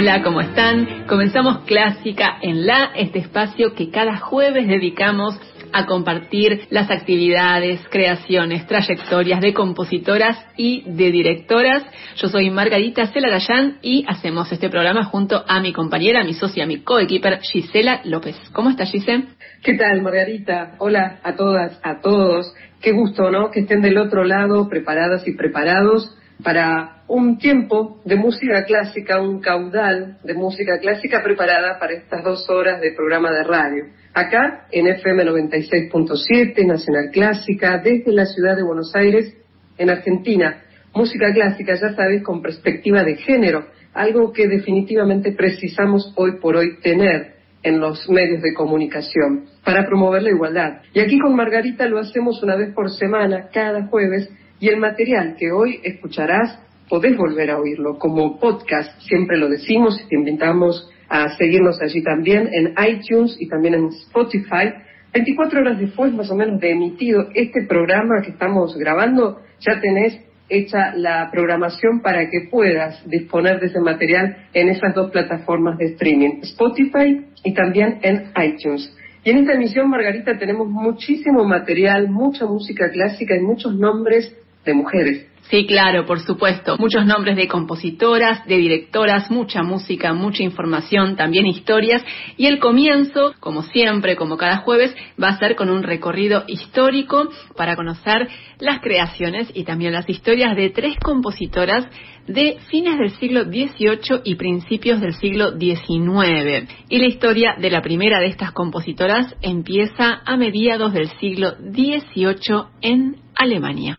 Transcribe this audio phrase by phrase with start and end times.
[0.00, 1.06] Hola, ¿cómo están?
[1.08, 5.36] Comenzamos Clásica en La, este espacio que cada jueves dedicamos
[5.72, 11.82] a compartir las actividades, creaciones, trayectorias de compositoras y de directoras.
[12.14, 16.78] Yo soy Margarita Celarayán y hacemos este programa junto a mi compañera, mi socia, mi
[16.82, 18.36] coequiper Gisela López.
[18.52, 19.24] ¿Cómo estás, Gisela?
[19.64, 20.76] ¿Qué tal, Margarita?
[20.78, 22.54] Hola a todas, a todos.
[22.80, 23.50] Qué gusto, ¿no?
[23.50, 29.40] Que estén del otro lado, preparadas y preparados para un tiempo de música clásica, un
[29.40, 33.84] caudal de música clásica preparada para estas dos horas de programa de radio.
[34.14, 39.34] Acá en FM 96.7, Nacional Clásica, desde la ciudad de Buenos Aires,
[39.76, 40.62] en Argentina.
[40.94, 46.78] Música clásica, ya sabes, con perspectiva de género, algo que definitivamente precisamos hoy por hoy
[46.80, 50.80] tener en los medios de comunicación para promover la igualdad.
[50.94, 55.36] Y aquí con Margarita lo hacemos una vez por semana, cada jueves, y el material
[55.38, 60.90] que hoy escucharás, podés volver a oírlo como podcast, siempre lo decimos y te invitamos
[61.08, 64.72] a seguirnos allí también en iTunes y también en Spotify.
[65.12, 70.20] 24 horas después más o menos de emitido este programa que estamos grabando, ya tenés
[70.48, 75.86] hecha la programación para que puedas disponer de ese material en esas dos plataformas de
[75.92, 78.94] streaming, Spotify y también en iTunes.
[79.24, 84.74] Y en esta emisión, Margarita, tenemos muchísimo material, mucha música clásica y muchos nombres de
[84.74, 85.28] mujeres.
[85.50, 86.76] Sí, claro, por supuesto.
[86.78, 92.04] Muchos nombres de compositoras, de directoras, mucha música, mucha información, también historias.
[92.36, 97.30] Y el comienzo, como siempre, como cada jueves, va a ser con un recorrido histórico
[97.56, 101.86] para conocer las creaciones y también las historias de tres compositoras
[102.26, 106.68] de fines del siglo XVIII y principios del siglo XIX.
[106.90, 112.64] Y la historia de la primera de estas compositoras empieza a mediados del siglo XVIII
[112.82, 113.98] en Alemania.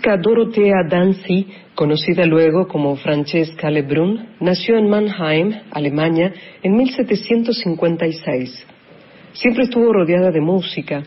[0.00, 6.32] Francisca Dorothea Danzi, conocida luego como Francesca Lebrun, nació en Mannheim, Alemania,
[6.62, 8.66] en 1756.
[9.34, 11.02] Siempre estuvo rodeada de música.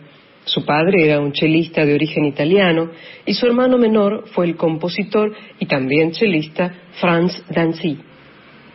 [0.46, 2.92] Su padre era un chelista de origen italiano
[3.26, 7.98] y su hermano menor fue el compositor y también chelista Franz Danzi.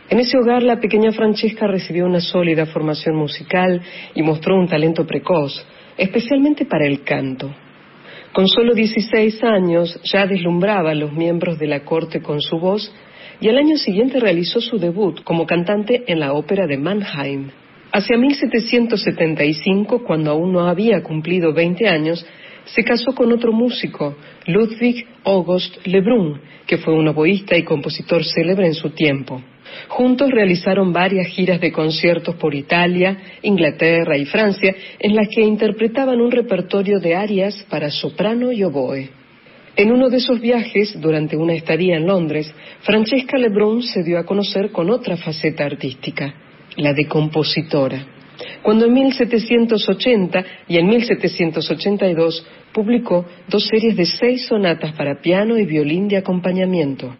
[0.09, 3.81] En ese hogar la pequeña Francesca recibió una sólida formación musical
[4.13, 5.65] y mostró un talento precoz,
[5.97, 7.49] especialmente para el canto.
[8.33, 12.93] Con solo 16 años ya deslumbraba a los miembros de la corte con su voz
[13.41, 17.49] y al año siguiente realizó su debut como cantante en la ópera de Mannheim.
[17.91, 22.23] Hacia 1775, cuando aún no había cumplido 20 años,
[22.65, 24.15] se casó con otro músico,
[24.45, 29.41] Ludwig August Lebrun, que fue un oboísta y compositor célebre en su tiempo.
[29.87, 36.21] Juntos realizaron varias giras de conciertos por Italia, Inglaterra y Francia, en las que interpretaban
[36.21, 39.09] un repertorio de arias para soprano y oboe.
[39.75, 44.25] En uno de esos viajes, durante una estadía en Londres, Francesca Lebrun se dio a
[44.25, 46.33] conocer con otra faceta artística,
[46.75, 48.05] la de compositora.
[48.61, 55.65] Cuando en 1780 y en 1782 publicó dos series de seis sonatas para piano y
[55.65, 57.15] violín de acompañamiento.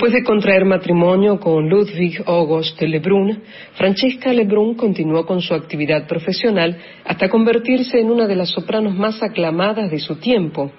[0.00, 3.42] Después de contraer matrimonio con Ludwig August Lebrun,
[3.74, 9.22] Francesca Lebrun continuó con su actividad profesional hasta convertirse en una de las sopranos más
[9.22, 10.72] aclamadas de su tiempo.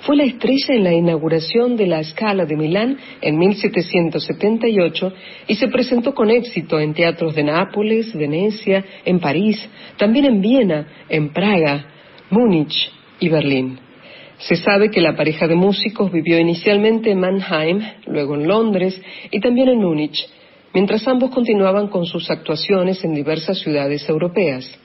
[0.00, 5.12] Fue la estrella en la inauguración de la Scala de Milán en 1778
[5.46, 9.58] y se presentó con éxito en teatros de Nápoles, Venecia, en París,
[9.98, 11.84] también en Viena, en Praga,
[12.30, 12.90] Múnich
[13.20, 13.87] y Berlín.
[14.38, 19.40] Se sabe que la pareja de músicos vivió inicialmente en Mannheim, luego en Londres y
[19.40, 20.28] también en Múnich,
[20.72, 24.78] mientras ambos continuaban con sus actuaciones en diversas ciudades europeas.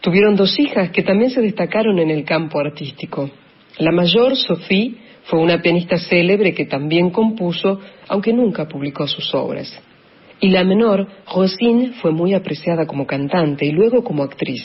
[0.00, 3.30] Tuvieron dos hijas que también se destacaron en el campo artístico.
[3.78, 9.82] La mayor, Sophie, fue una pianista célebre que también compuso, aunque nunca publicó sus obras.
[10.38, 14.62] Y la menor, Rosine, fue muy apreciada como cantante y luego como actriz.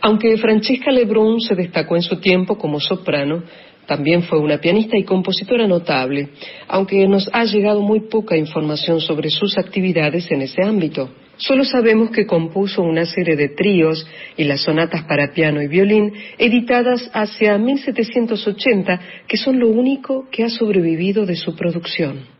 [0.00, 3.42] Aunque Francesca Lebrun se destacó en su tiempo como soprano,
[3.86, 6.28] también fue una pianista y compositora notable,
[6.68, 11.10] aunque nos ha llegado muy poca información sobre sus actividades en ese ámbito.
[11.38, 16.12] Solo sabemos que compuso una serie de tríos y las sonatas para piano y violín
[16.38, 22.35] editadas hacia 1780, que son lo único que ha sobrevivido de su producción.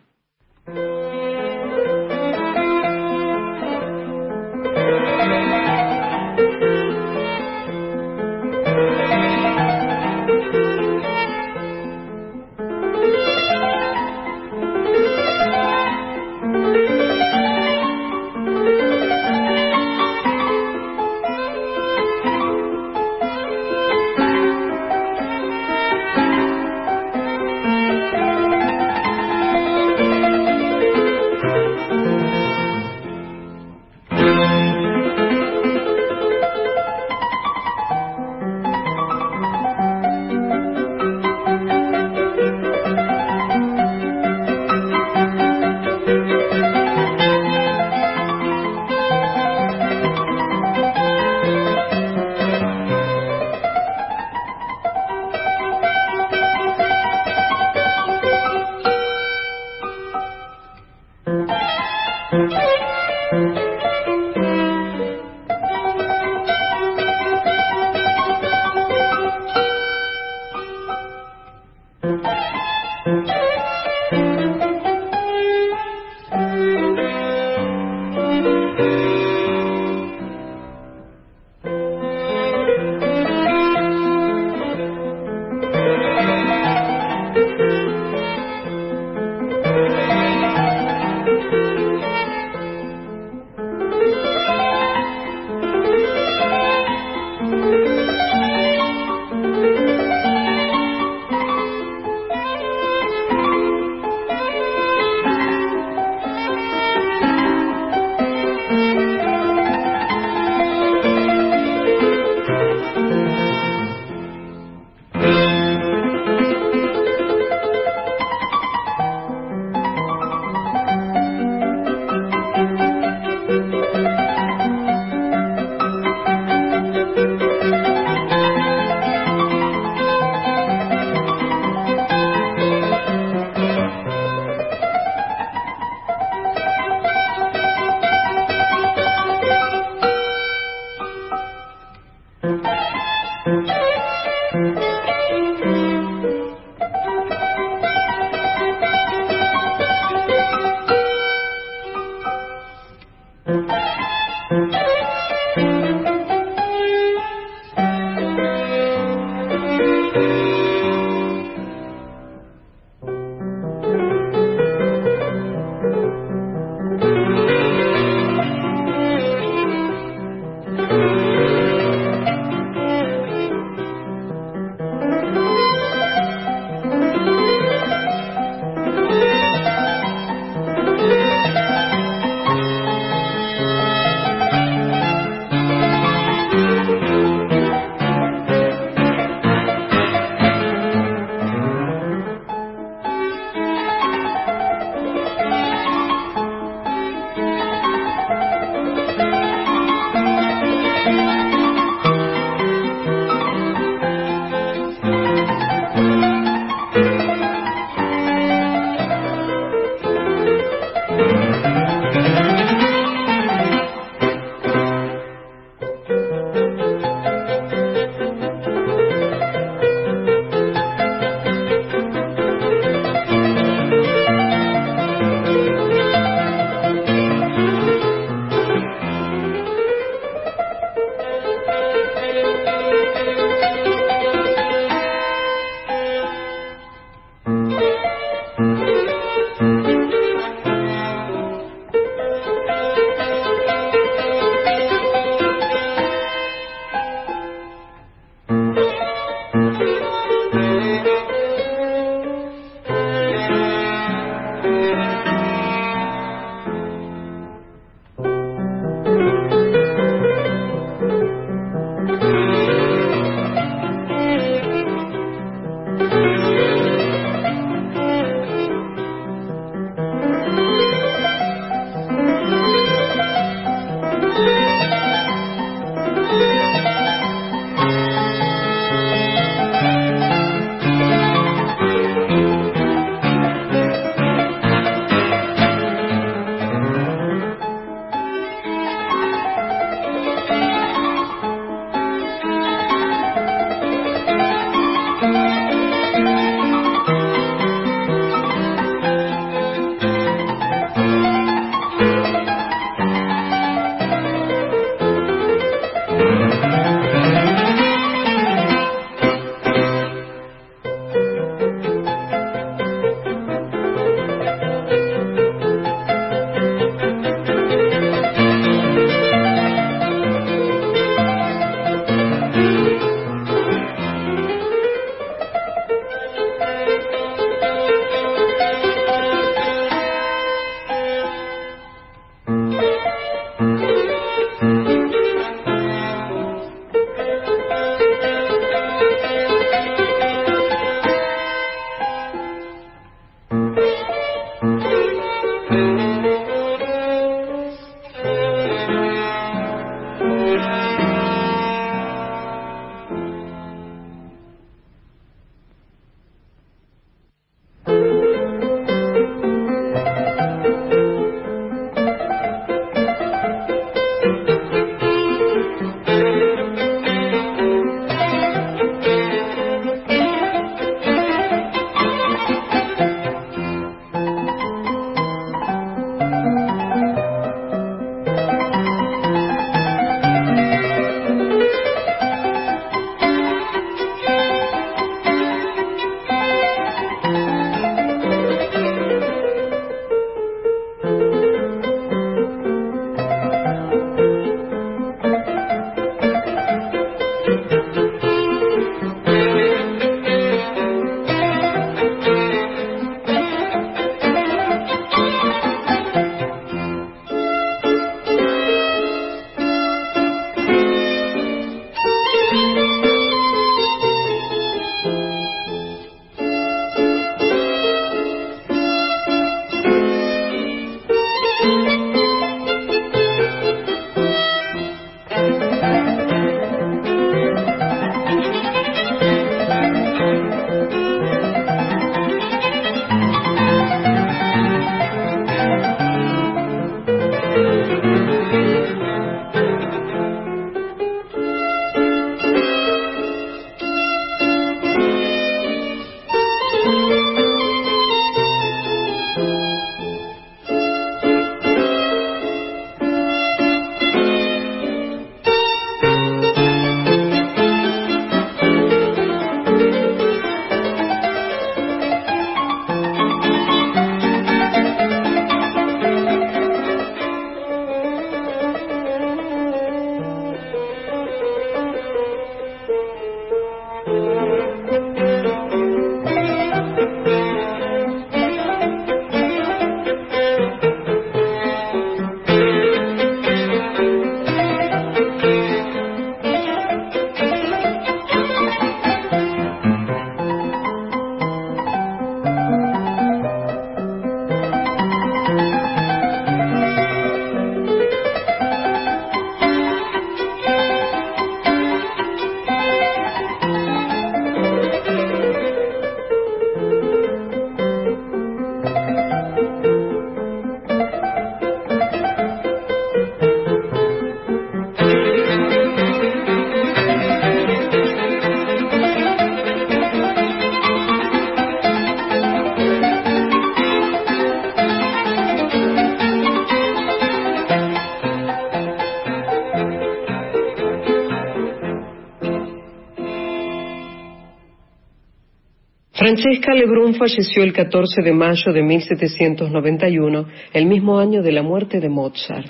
[536.26, 542.00] Francesca Lebrun falleció el 14 de mayo de 1791, el mismo año de la muerte
[542.00, 542.68] de Mozart.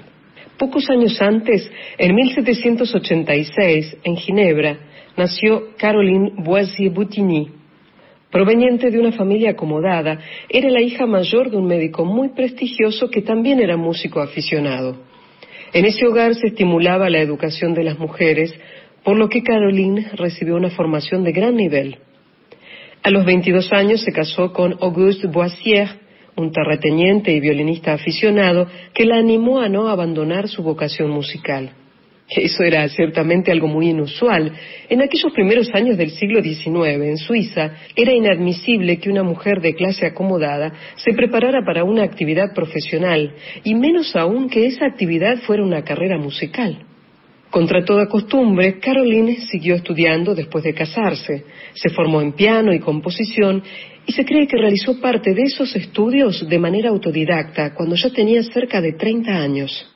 [0.58, 4.78] Pocos años antes, en 1786, en Ginebra,
[5.16, 7.48] nació Caroline Boisier-Boutigny.
[8.30, 13.22] Proveniente de una familia acomodada, era la hija mayor de un médico muy prestigioso que
[13.22, 14.98] también era músico aficionado.
[15.72, 18.54] En ese hogar se estimulaba la educación de las mujeres,
[19.02, 22.00] por lo que Caroline recibió una formación de gran nivel.
[23.06, 25.88] A los 22 años se casó con Auguste Boissier,
[26.34, 31.70] un terrateniente y violinista aficionado que la animó a no abandonar su vocación musical.
[32.28, 34.50] Eso era ciertamente algo muy inusual.
[34.88, 39.76] En aquellos primeros años del siglo XIX, en Suiza, era inadmisible que una mujer de
[39.76, 45.62] clase acomodada se preparara para una actividad profesional, y menos aún que esa actividad fuera
[45.62, 46.84] una carrera musical.
[47.50, 51.44] Contra toda costumbre, Caroline siguió estudiando después de casarse.
[51.74, 53.62] Se formó en piano y composición
[54.04, 58.42] y se cree que realizó parte de esos estudios de manera autodidacta cuando ya tenía
[58.42, 59.95] cerca de 30 años.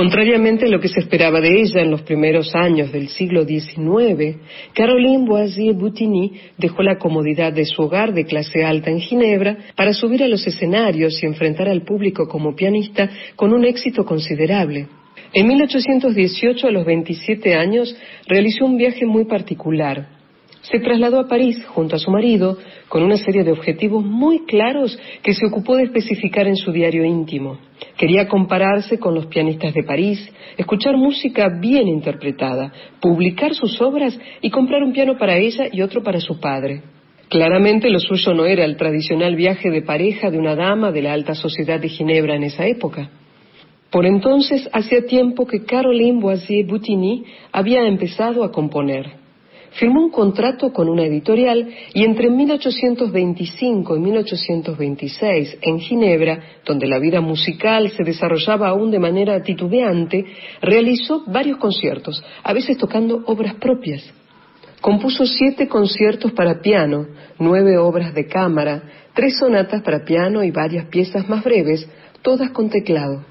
[0.00, 4.38] Contrariamente a lo que se esperaba de ella en los primeros años del siglo XIX,
[4.72, 10.22] Caroline Boisier-Boutigny dejó la comodidad de su hogar de clase alta en Ginebra para subir
[10.22, 14.86] a los escenarios y enfrentar al público como pianista con un éxito considerable.
[15.34, 17.94] En 1818, a los 27 años,
[18.26, 20.19] realizó un viaje muy particular.
[20.62, 24.98] Se trasladó a París junto a su marido con una serie de objetivos muy claros
[25.22, 27.58] que se ocupó de especificar en su diario íntimo.
[27.96, 34.50] Quería compararse con los pianistas de París, escuchar música bien interpretada, publicar sus obras y
[34.50, 36.82] comprar un piano para ella y otro para su padre.
[37.30, 41.12] Claramente lo suyo no era el tradicional viaje de pareja de una dama de la
[41.14, 43.08] alta sociedad de Ginebra en esa época.
[43.90, 49.19] Por entonces hacía tiempo que Caroline Boisier-Boutigny había empezado a componer
[49.72, 56.98] firmó un contrato con una editorial y entre 1825 y 1826 en Ginebra, donde la
[56.98, 60.24] vida musical se desarrollaba aún de manera titubeante,
[60.60, 64.02] realizó varios conciertos, a veces tocando obras propias.
[64.80, 67.06] Compuso siete conciertos para piano,
[67.38, 71.86] nueve obras de cámara, tres sonatas para piano y varias piezas más breves,
[72.22, 73.24] todas con teclado.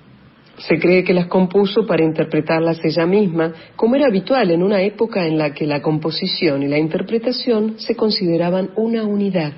[0.59, 5.25] Se cree que las compuso para interpretarlas ella misma, como era habitual en una época
[5.25, 9.53] en la que la composición y la interpretación se consideraban una unidad.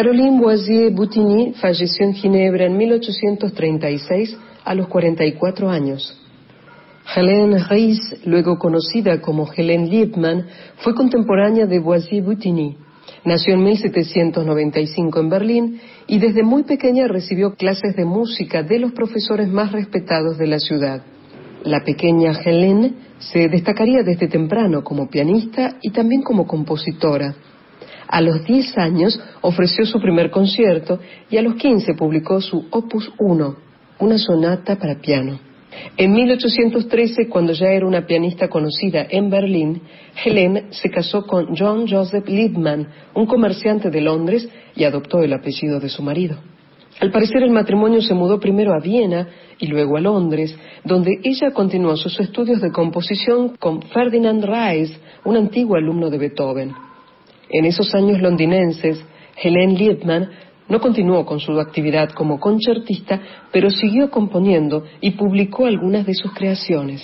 [0.00, 4.34] Caroline Boisier Boutigny falleció en Ginebra en 1836
[4.64, 6.18] a los 44 años.
[7.14, 10.46] Helene Ries, luego conocida como Helene Liebmann,
[10.76, 12.78] fue contemporánea de Boisier Boutigny.
[13.26, 18.92] Nació en 1795 en Berlín y desde muy pequeña recibió clases de música de los
[18.92, 21.02] profesores más respetados de la ciudad.
[21.62, 27.34] La pequeña Helene se destacaría desde temprano como pianista y también como compositora.
[28.12, 30.98] A los 10 años ofreció su primer concierto
[31.30, 33.56] y a los 15 publicó su Opus 1,
[34.00, 35.38] una sonata para piano.
[35.96, 39.82] En 1813, cuando ya era una pianista conocida en Berlín,
[40.24, 45.78] Helene se casó con John Joseph Liebman, un comerciante de Londres, y adoptó el apellido
[45.78, 46.36] de su marido.
[46.98, 49.28] Al parecer el matrimonio se mudó primero a Viena
[49.60, 55.36] y luego a Londres, donde ella continuó sus estudios de composición con Ferdinand Reis, un
[55.36, 56.89] antiguo alumno de Beethoven.
[57.50, 59.04] En esos años londinenses,
[59.36, 60.30] Helene Liebman
[60.68, 63.20] no continuó con su actividad como concertista,
[63.50, 67.02] pero siguió componiendo y publicó algunas de sus creaciones.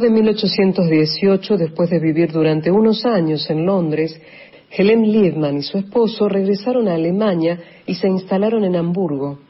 [0.00, 4.18] De 1818, después de vivir durante unos años en Londres,
[4.70, 9.40] Helen Liebman y su esposo regresaron a Alemania y se instalaron en Hamburgo.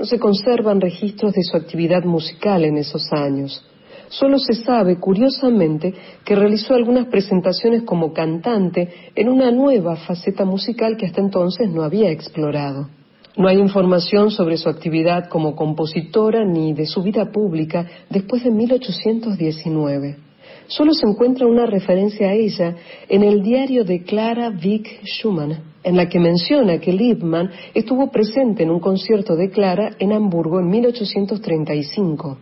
[0.00, 3.64] No se conservan registros de su actividad musical en esos años.
[4.08, 5.94] Solo se sabe, curiosamente,
[6.24, 11.84] que realizó algunas presentaciones como cantante en una nueva faceta musical que hasta entonces no
[11.84, 12.88] había explorado.
[13.36, 18.50] No hay información sobre su actividad como compositora ni de su vida pública después de
[18.50, 20.16] 1819.
[20.66, 22.76] Solo se encuentra una referencia a ella
[23.08, 28.62] en el diario de Clara Vick Schumann, en la que menciona que Liebman estuvo presente
[28.62, 32.38] en un concierto de Clara en Hamburgo en 1835.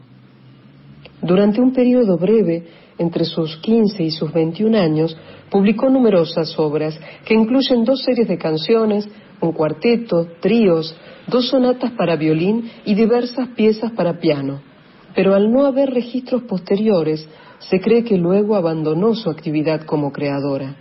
[1.22, 2.64] Durante un periodo breve,
[2.99, 5.16] entre sus 15 y sus 21 años,
[5.51, 9.09] publicó numerosas obras que incluyen dos series de canciones,
[9.41, 14.61] un cuarteto, tríos, dos sonatas para violín y diversas piezas para piano.
[15.14, 17.28] Pero al no haber registros posteriores,
[17.59, 20.76] se cree que luego abandonó su actividad como creadora.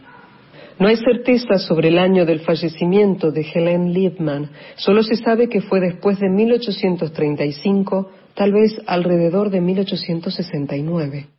[0.79, 5.61] No hay certeza sobre el año del fallecimiento de Helen Liebman, solo se sabe que
[5.61, 11.38] fue después de 1835, tal vez alrededor de 1869.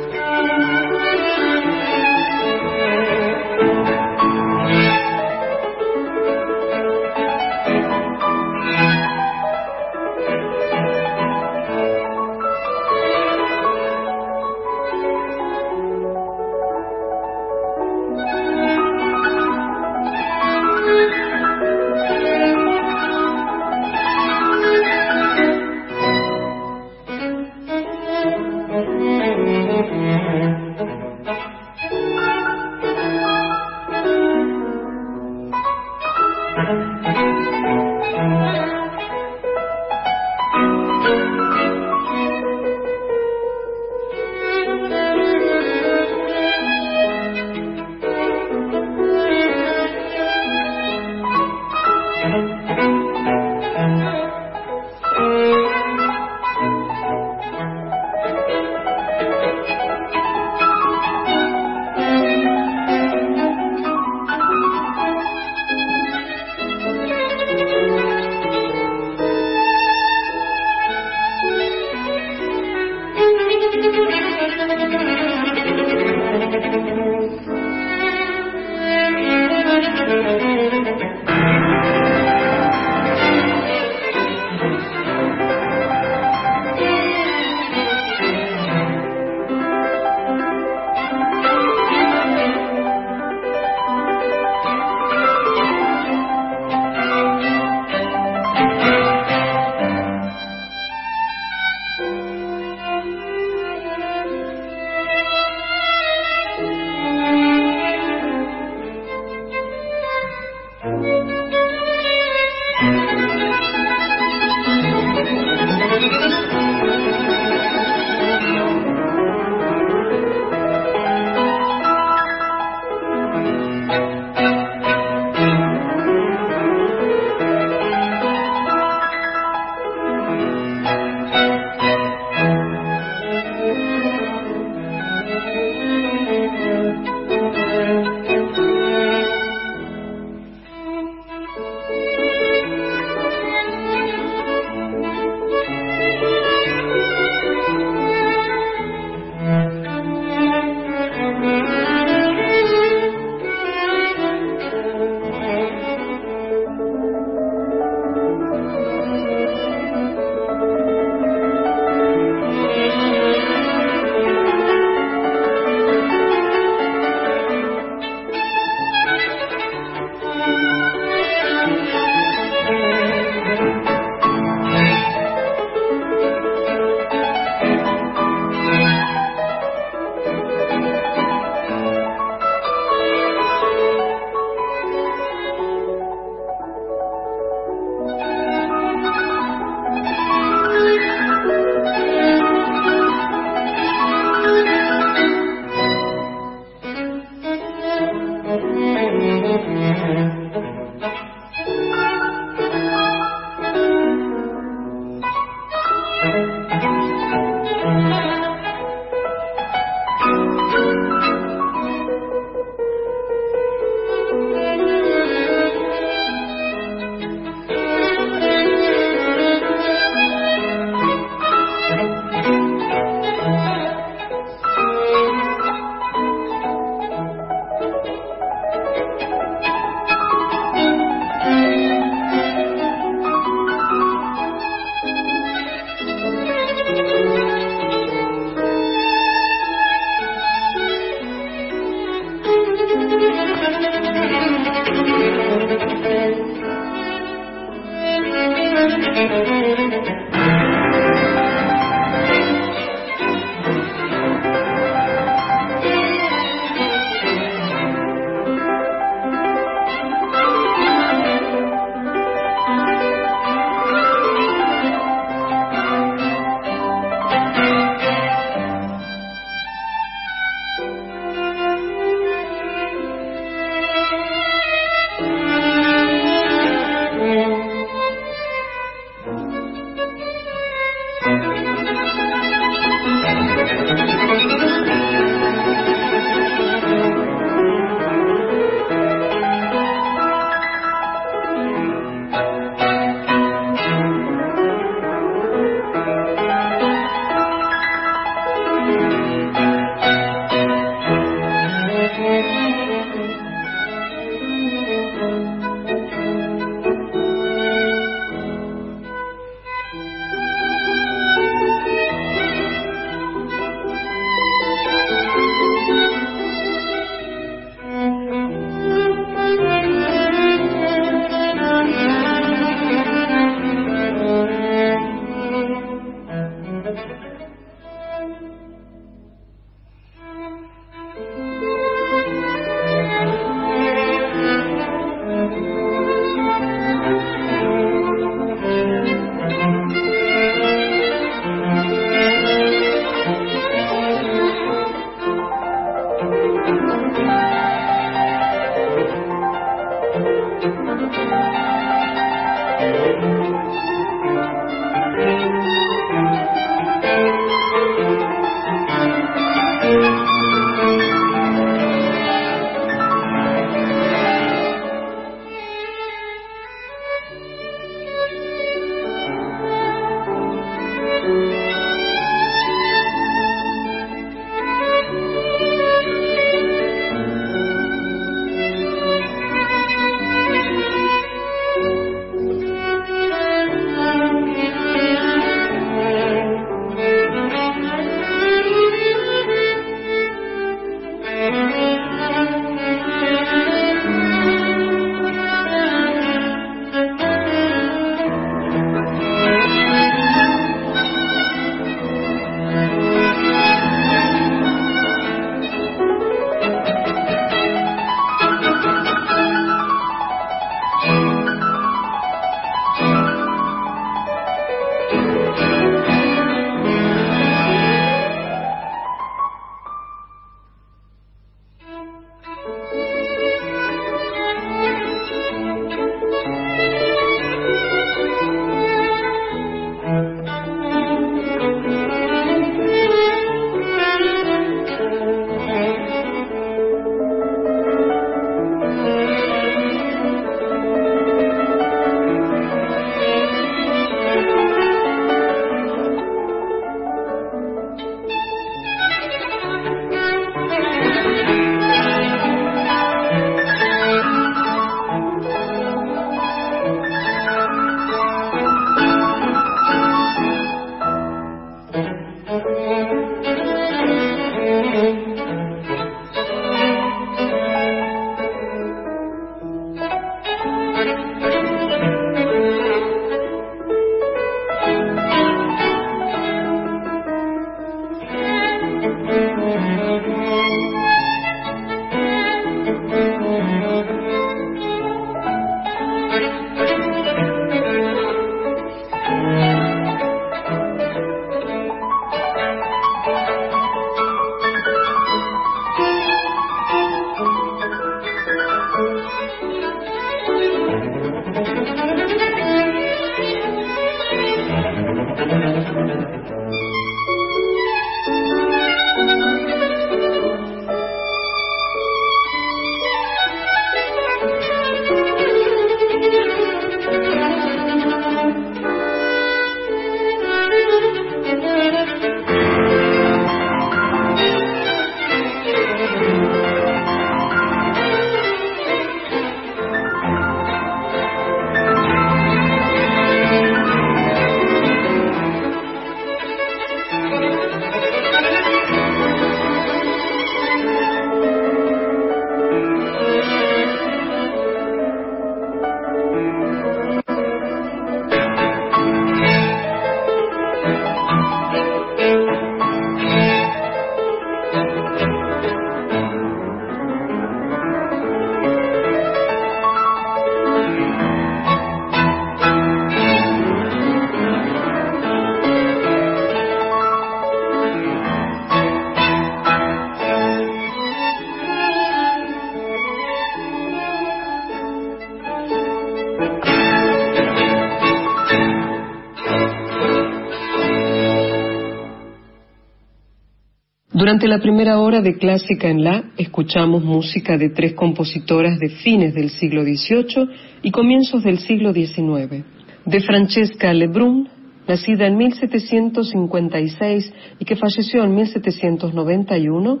[584.34, 589.32] Durante la primera hora de Clásica en La escuchamos música de tres compositoras de fines
[589.32, 590.48] del siglo XVIII
[590.82, 592.64] y comienzos del siglo XIX.
[593.06, 594.48] De Francesca Lebrun,
[594.88, 600.00] nacida en 1756 y que falleció en 1791,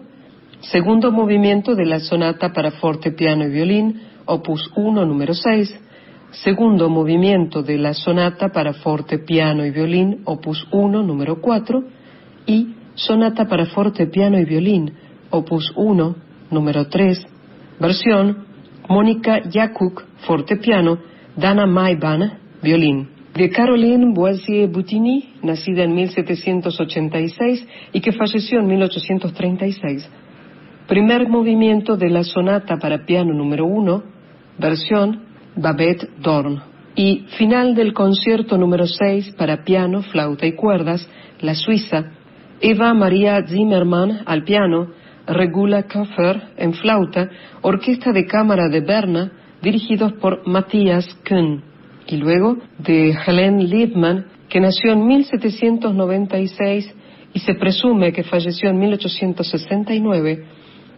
[0.62, 5.80] segundo movimiento de la sonata para forte, piano y violín, opus 1, número 6,
[6.32, 11.84] segundo movimiento de la sonata para forte, piano y violín, opus 1, número 4,
[12.48, 14.92] y Sonata para forte, piano y violín,
[15.30, 16.16] opus 1,
[16.50, 17.26] número 3,
[17.80, 18.44] versión
[18.88, 20.98] Mónica Jakuk, forte piano,
[21.36, 23.08] Dana Maiban, violín.
[23.34, 30.08] De Caroline Boisier Boutini, nacida en 1786 y que falleció en 1836.
[30.86, 34.02] Primer movimiento de la sonata para piano número 1,
[34.58, 35.24] versión
[35.56, 36.62] Babette Dorn.
[36.94, 41.08] Y final del concierto número 6 para piano, flauta y cuerdas,
[41.40, 42.12] la suiza
[42.66, 44.88] Eva María Zimmermann al piano,
[45.26, 47.28] Regula Koffer en flauta,
[47.60, 51.62] Orquesta de Cámara de Berna, dirigidos por Matthias Kuhn,
[52.06, 56.94] y luego de Helene Liebmann, que nació en 1796
[57.34, 60.44] y se presume que falleció en 1869,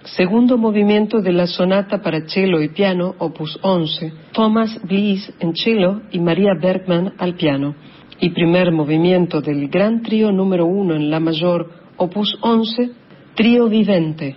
[0.05, 6.03] segundo movimiento de la sonata para cello y piano, opus 11, Thomas Bliss en cello
[6.13, 7.75] y María Bergman al piano
[8.21, 12.91] y primer movimiento del gran trío número uno en la mayor, opus 11,
[13.35, 14.37] Trío Vivente.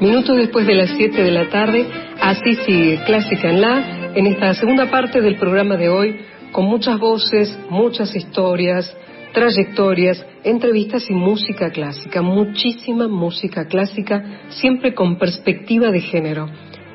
[0.00, 1.86] Minutos después de las 7 de la tarde,
[2.20, 6.20] así sigue Clásica en La, en esta segunda parte del programa de hoy,
[6.50, 8.94] con muchas voces, muchas historias,
[9.32, 16.48] trayectorias, entrevistas y música clásica, muchísima música clásica, siempre con perspectiva de género.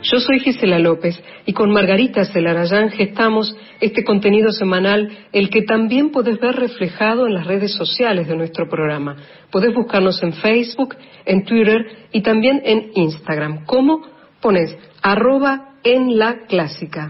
[0.03, 6.11] Yo soy Gisela López y con Margarita Celarayán gestamos este contenido semanal, el que también
[6.11, 9.17] podés ver reflejado en las redes sociales de nuestro programa.
[9.51, 13.65] Podés buscarnos en Facebook, en Twitter y también en Instagram.
[13.65, 14.01] ¿Cómo?
[14.39, 17.09] Pones arroba en la clásica.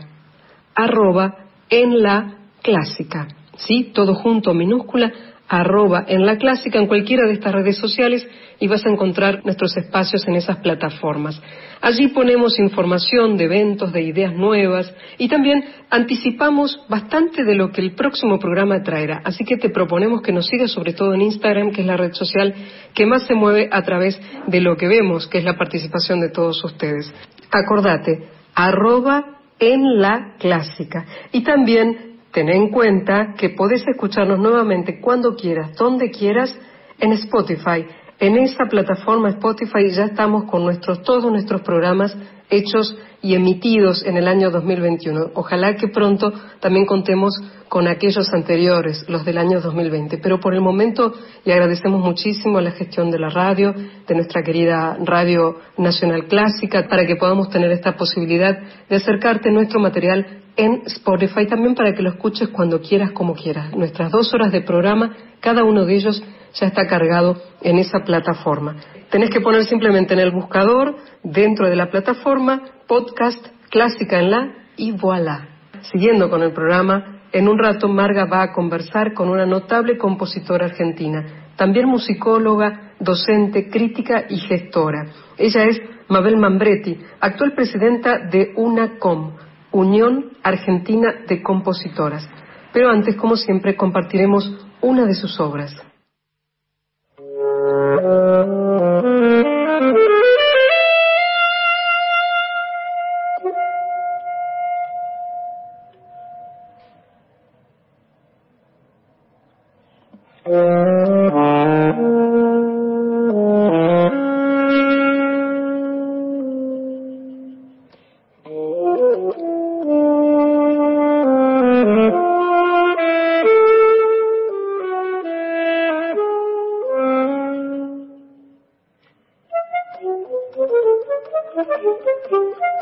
[0.74, 1.36] Arroba
[1.70, 3.28] en la clásica.
[3.58, 3.92] ¿Sí?
[3.94, 5.12] Todo junto, minúscula,
[5.48, 8.28] arroba en la clásica en cualquiera de estas redes sociales
[8.60, 11.42] y vas a encontrar nuestros espacios en esas plataformas.
[11.80, 17.82] Allí ponemos información de eventos, de ideas nuevas y también anticipamos bastante de lo que
[17.82, 19.22] el próximo programa traerá.
[19.24, 22.14] Así que te proponemos que nos sigas sobre todo en Instagram, que es la red
[22.14, 22.54] social
[22.94, 26.30] que más se mueve a través de lo que vemos, que es la participación de
[26.30, 27.14] todos ustedes.
[27.52, 31.06] Acordate, arroba en la clásica.
[31.32, 32.07] Y también
[32.38, 36.56] ten en cuenta que podés escucharnos nuevamente cuando quieras, donde quieras,
[37.00, 37.88] en Spotify.
[38.20, 42.16] En esa plataforma Spotify ya estamos con nuestros, todos nuestros programas
[42.48, 45.32] hechos y emitidos en el año 2021.
[45.34, 47.34] Ojalá que pronto también contemos
[47.70, 50.20] con aquellos anteriores, los del año 2020.
[50.20, 53.74] Pero por el momento le agradecemos muchísimo a la gestión de la radio,
[54.08, 59.80] de nuestra querida Radio Nacional Clásica, para que podamos tener esta posibilidad de acercarte nuestro
[59.80, 63.74] material en Spotify también para que lo escuches cuando quieras, como quieras.
[63.76, 68.76] Nuestras dos horas de programa, cada uno de ellos ya está cargado en esa plataforma.
[69.10, 74.54] Tenés que poner simplemente en el buscador, dentro de la plataforma, podcast clásica en la
[74.76, 75.48] y voilà.
[75.82, 80.66] Siguiendo con el programa, en un rato Marga va a conversar con una notable compositora
[80.66, 85.06] argentina, también musicóloga, docente, crítica y gestora.
[85.38, 89.34] Ella es Mabel Mambretti, actual presidenta de UNACOM,
[89.78, 92.28] Unión Argentina de Compositoras.
[92.74, 95.72] Pero antes, como siempre, compartiremos una de sus obras.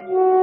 [0.06, 0.35] Thank you.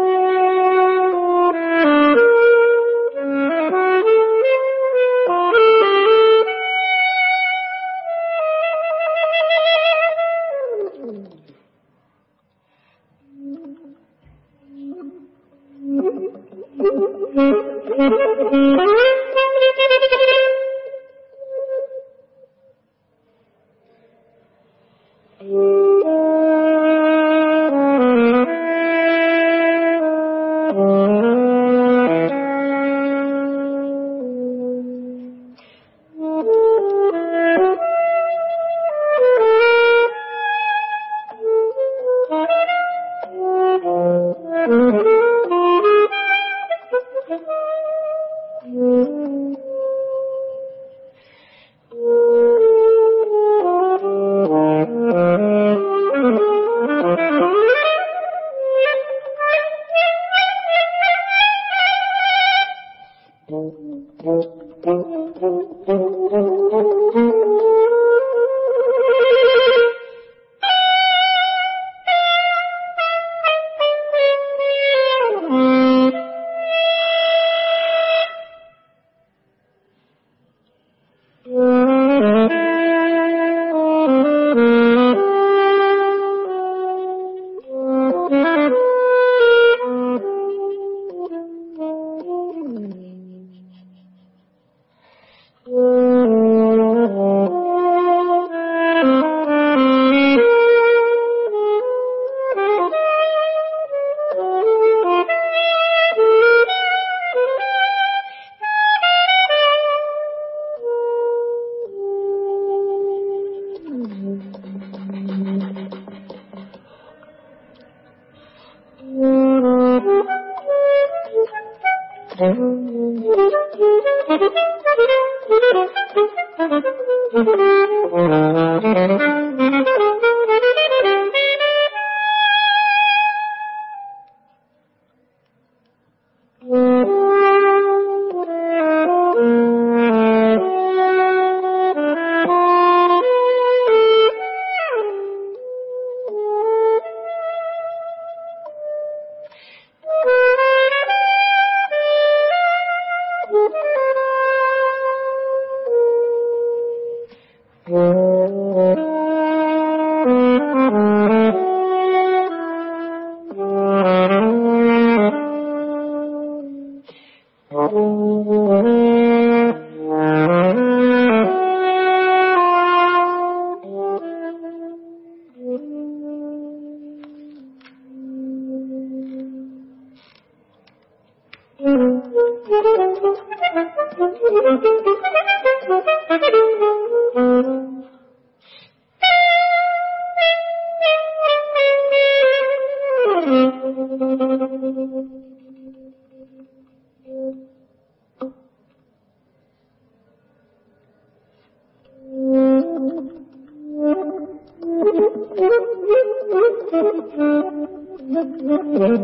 [208.63, 209.22] Gracias.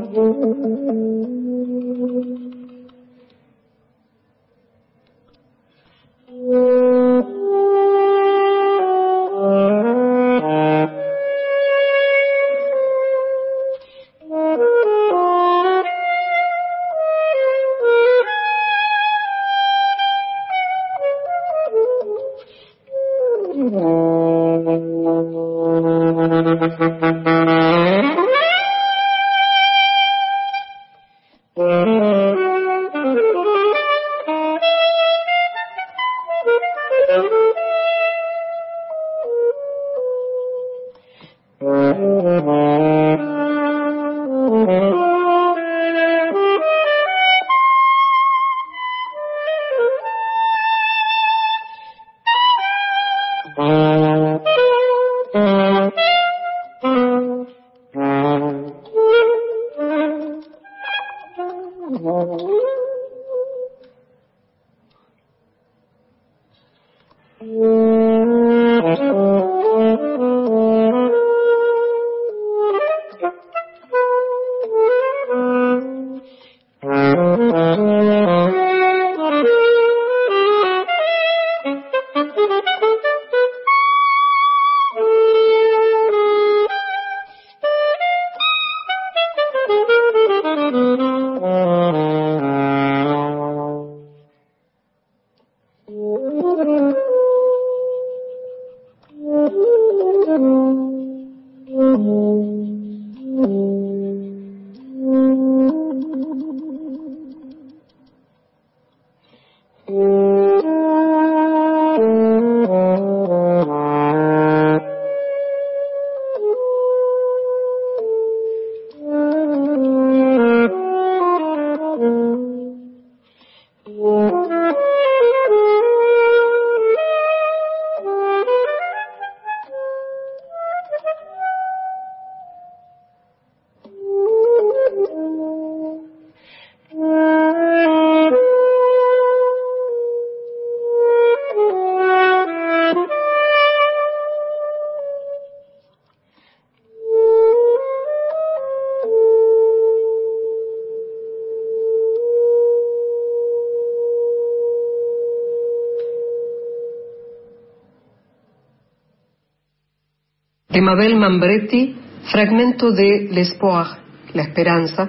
[160.81, 161.97] Mabel Mambretti,
[162.31, 163.87] fragmento de L'Espoir,
[164.35, 165.09] La Esperanza,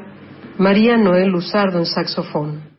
[0.58, 2.70] María Noel Luzardo en saxofón.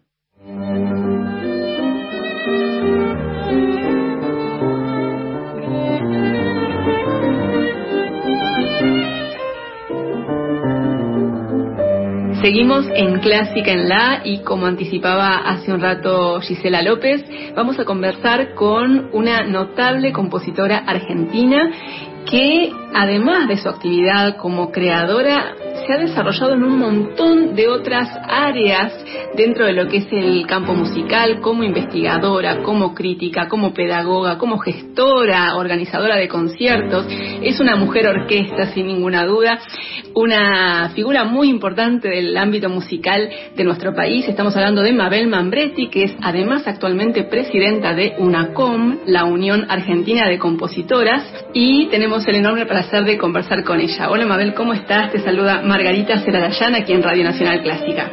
[12.41, 17.23] Seguimos en Clásica en La y como anticipaba hace un rato Gisela López,
[17.55, 21.71] vamos a conversar con una notable compositora argentina
[22.29, 25.55] que además de su actividad como creadora,
[25.87, 28.93] se ha desarrollado en un montón de otras áreas
[29.37, 34.59] dentro de lo que es el campo musical, como investigadora, como crítica, como pedagoga, como
[34.59, 37.07] gestora, organizadora de conciertos.
[37.43, 39.59] Es una mujer orquesta, sin ninguna duda,
[40.15, 44.29] una figura muy importante del ámbito musical de nuestro país.
[44.29, 50.29] Estamos hablando de Mabel Mambretti, que es además actualmente presidenta de UNACOM, la Unión Argentina
[50.29, 54.11] de Compositoras, y tenemos el enorme placer de conversar con ella.
[54.11, 55.13] Hola Mabel, ¿cómo estás?
[55.13, 58.11] Te saluda Margarita Ceradayán aquí en Radio Nacional Clásica.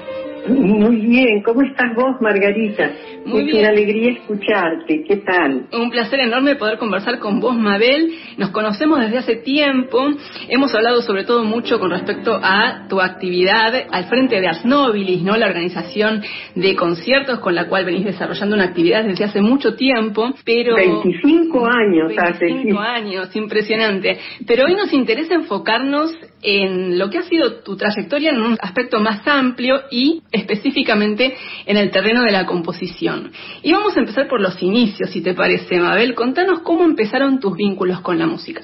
[0.50, 2.91] Muy bien, ¿cómo estás vos, Margarita?
[3.26, 5.68] Muy es una alegría escucharte, ¿qué tal?
[5.74, 8.14] Un placer enorme poder conversar con vos, Mabel.
[8.38, 10.08] Nos conocemos desde hace tiempo,
[10.48, 15.22] hemos hablado sobre todo mucho con respecto a tu actividad al frente de Ars Nobilis,
[15.22, 15.36] ¿no?
[15.36, 16.24] La organización
[16.56, 20.76] de conciertos con la cual venís desarrollando una actividad desde hace mucho tiempo, pero...
[20.76, 22.45] 25 años 25 hace.
[22.45, 24.18] 25 años, impresionante.
[24.45, 29.00] Pero hoy nos interesa enfocarnos en lo que ha sido tu trayectoria en un aspecto
[29.00, 31.35] más amplio y específicamente
[31.65, 33.31] en el terreno de la composición.
[33.63, 36.15] Y vamos a empezar por los inicios, si te parece, Mabel.
[36.15, 38.61] Contanos cómo empezaron tus vínculos con la música.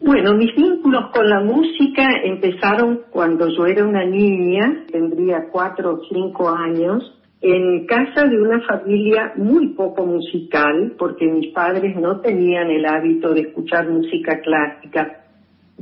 [0.00, 6.00] Bueno, mis vínculos con la música empezaron cuando yo era una niña, tendría cuatro o
[6.12, 7.04] cinco años,
[7.40, 13.32] en casa de una familia muy poco musical, porque mis padres no tenían el hábito
[13.32, 15.24] de escuchar música clásica.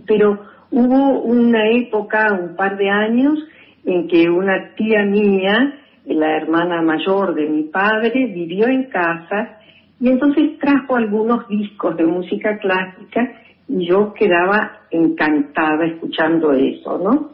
[0.07, 0.39] Pero
[0.71, 3.39] hubo una época, un par de años,
[3.85, 5.75] en que una tía mía,
[6.07, 9.59] la hermana mayor de mi padre, vivió en casa
[10.01, 13.33] y entonces trajo algunos discos de música clásica
[13.69, 17.31] y yo quedaba encantada escuchando eso, ¿no?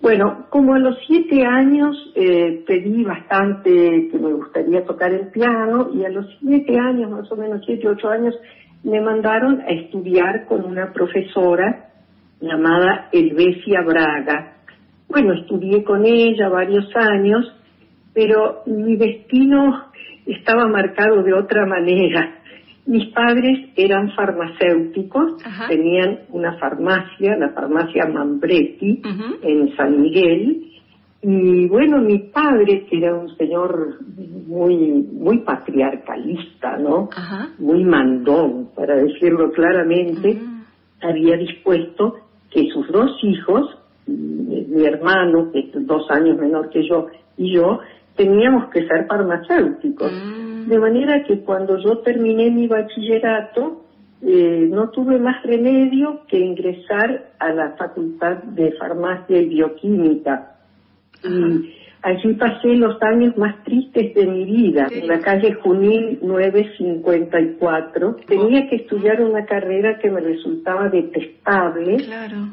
[0.00, 5.90] Bueno, como a los siete años eh, pedí bastante que me gustaría tocar el piano
[5.94, 8.34] y a los siete años, más o menos siete, ocho años,
[8.82, 11.88] me mandaron a estudiar con una profesora
[12.40, 14.53] llamada Elvesia Braga,
[15.08, 17.44] bueno, estudié con ella varios años,
[18.12, 19.86] pero mi destino
[20.26, 22.40] estaba marcado de otra manera.
[22.86, 29.00] Mis padres eran farmacéuticos, tenían una farmacia, la farmacia Mambretti,
[29.42, 30.70] en San Miguel,
[31.26, 33.94] y bueno, mi padre, que era un señor
[34.46, 37.08] muy, muy patriarcalista, ¿no?
[37.58, 40.38] Muy mandón, para decirlo claramente,
[41.00, 42.16] había dispuesto
[42.50, 43.74] que sus dos hijos
[44.06, 47.80] mi hermano, que es dos años menor que yo, y yo,
[48.16, 50.12] teníamos que ser farmacéuticos.
[50.12, 50.68] Mm.
[50.68, 53.84] De manera que cuando yo terminé mi bachillerato,
[54.22, 60.56] eh, no tuve más remedio que ingresar a la Facultad de Farmacia y Bioquímica.
[61.22, 68.16] Y allí pasé los años más tristes de mi vida, en la calle Junín 954.
[68.26, 71.96] Tenía que estudiar una carrera que me resultaba detestable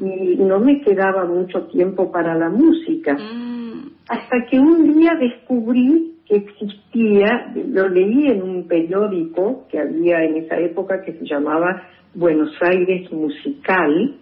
[0.00, 3.14] y no me quedaba mucho tiempo para la música.
[3.14, 3.90] Mm.
[4.08, 10.38] Hasta que un día descubrí que existía, lo leí en un periódico que había en
[10.38, 14.16] esa época que se llamaba Buenos Aires Musical,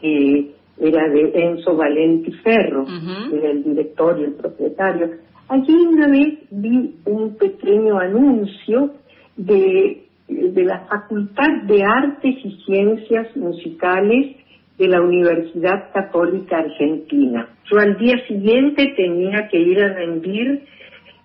[0.00, 2.86] que era de Enzo Valenti Ferro,
[3.32, 5.10] era el director y el propietario.
[5.48, 8.94] Allí una vez vi un pequeño anuncio
[9.36, 14.36] de, de la Facultad de Artes y Ciencias Musicales
[14.78, 17.48] de la Universidad Católica Argentina.
[17.70, 20.62] Yo al día siguiente tenía que ir a rendir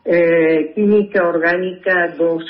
[0.04, 2.44] eh, Química Orgánica 2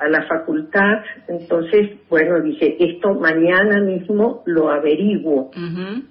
[0.00, 5.50] a la facultad, entonces, bueno, dije, esto mañana mismo lo averiguo.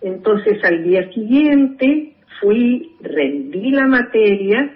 [0.01, 4.71] Entonces, al día siguiente fui, rendí la materia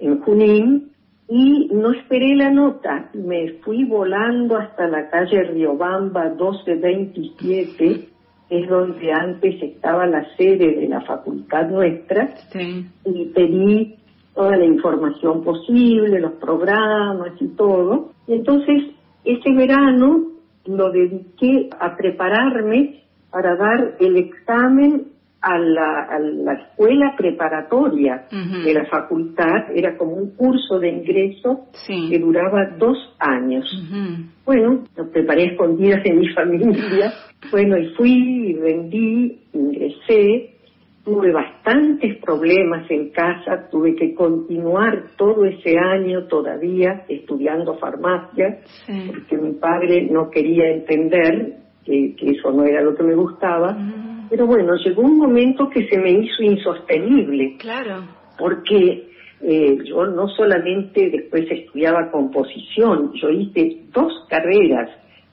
[0.00, 0.90] en Junín
[1.28, 8.08] y no esperé la nota, me fui volando hasta la calle Riobamba 1227,
[8.48, 12.34] es donde antes estaba la sede de la facultad nuestra,
[13.04, 13.96] y pedí
[14.36, 18.10] toda la información posible, los programas y todo.
[18.28, 18.84] Y entonces,
[19.24, 20.26] ese verano
[20.66, 25.06] lo dediqué a prepararme para dar el examen
[25.40, 32.74] a la, escuela preparatoria de la facultad, era como un curso de ingreso que duraba
[32.78, 33.64] dos años.
[34.44, 37.12] Bueno, lo preparé escondidas en mi familia,
[37.50, 40.55] bueno, y fui, vendí, ingresé,
[41.06, 48.58] tuve bastantes problemas en casa, tuve que continuar todo ese año todavía estudiando farmacia,
[49.06, 53.72] porque mi padre no quería entender que, eso no era lo que me gustaba.
[53.72, 54.26] Mm.
[54.28, 57.56] Pero bueno, llegó un momento que se me hizo insostenible.
[57.58, 58.02] Claro.
[58.36, 59.08] Porque
[59.42, 64.90] eh, yo no solamente después estudiaba composición, yo hice dos carreras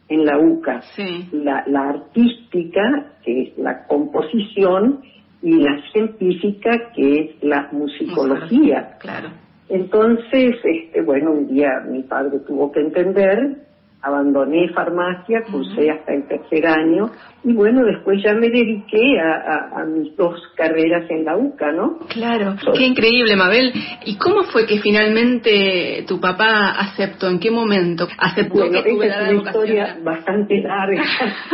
[0.07, 0.83] en la UCA.
[1.31, 5.01] La, la artística, que es la composición,
[5.43, 8.97] y la científica que es la musicología.
[8.99, 9.29] Claro.
[9.67, 13.57] Entonces, este, bueno, un día mi padre tuvo que entender
[14.03, 17.09] abandoné farmacia, cursé hasta el tercer año
[17.43, 21.99] y bueno, después ya me dediqué a, mis dos carreras en la UCA, ¿no?
[22.07, 23.73] Claro, qué increíble, Mabel.
[24.05, 27.27] ¿Y cómo fue que finalmente tu papá aceptó?
[27.29, 31.03] ¿En qué momento aceptó bueno, que es una historia bastante larga.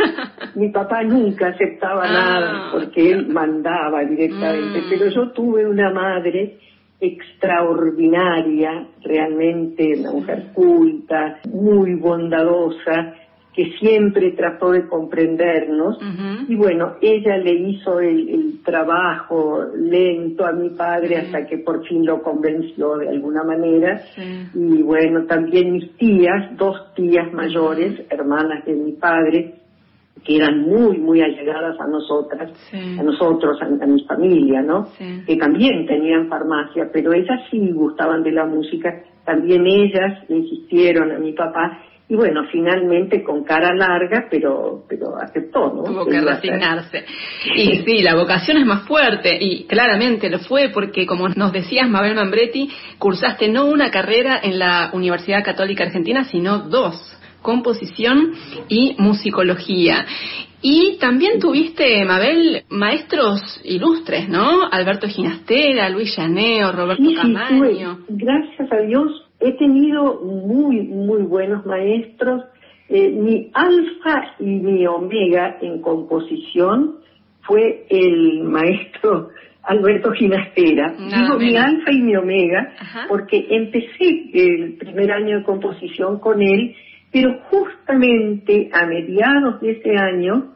[0.54, 4.84] Mi papá nunca aceptaba ah, nada porque él mandaba directamente, mm.
[4.90, 6.58] pero yo tuve una madre
[7.00, 13.14] extraordinaria, realmente una mujer culta, muy bondadosa,
[13.54, 15.98] que siempre trató de comprendernos.
[16.48, 22.04] Y bueno, ella le hizo el, trabajo lento a mi padre hasta que por fin
[22.04, 24.02] lo convenció de alguna manera.
[24.54, 29.54] Y bueno, también mis tías, dos tías mayores, hermanas de mi padre,
[30.24, 34.88] que eran muy, muy allegadas a nosotras, a nosotros, a, mi familia, ¿no?
[35.26, 41.18] Que también tenían farmacia, pero ellas sí gustaban de la música, también ellas insistieron a
[41.18, 41.78] mi papá,
[42.08, 45.84] y bueno, finalmente con cara larga, pero, pero aceptó, ¿no?
[45.84, 47.04] Tuvo que resignarse.
[47.54, 51.88] Y sí, la vocación es más fuerte, y claramente lo fue, porque como nos decías,
[51.88, 52.68] Mabel Mambretti,
[52.98, 58.32] cursaste no una carrera en la Universidad Católica Argentina, sino dos composición
[58.68, 60.06] y musicología.
[60.62, 64.66] Y también tuviste, Mabel, maestros ilustres, ¿no?
[64.70, 68.00] Alberto Ginastera, Luis Llaneo, Roberto Camaño.
[68.08, 72.44] gracias a Dios he tenido muy, muy buenos maestros.
[72.88, 76.96] Eh, mi alfa y mi omega en composición
[77.42, 79.30] fue el maestro
[79.62, 80.94] Alberto Ginastera.
[80.98, 82.72] Digo mi alfa y mi omega
[83.08, 86.74] porque empecé el primer año de composición con él
[87.12, 90.54] pero justamente a mediados de ese año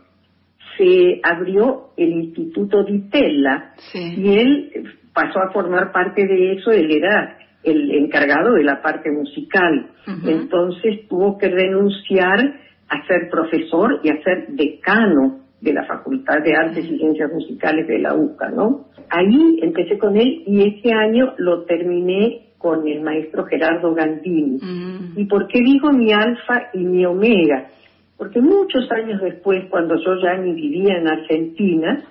[0.77, 4.71] se abrió el Instituto Di Tella y él
[5.13, 9.91] pasó a formar parte de eso, él era el encargado de la parte musical.
[10.27, 12.39] Entonces tuvo que renunciar
[12.89, 17.87] a ser profesor y a ser decano de la Facultad de Artes y Ciencias Musicales
[17.89, 18.89] de la UCA, ¿no?
[19.09, 24.59] Ahí empecé con él y ese año lo terminé con el maestro Gerardo Gandini.
[24.59, 25.19] Mm.
[25.19, 27.67] ¿Y por qué digo mi alfa y mi omega?
[28.17, 32.03] Porque muchos años después, cuando yo ya ni vivía en Argentina,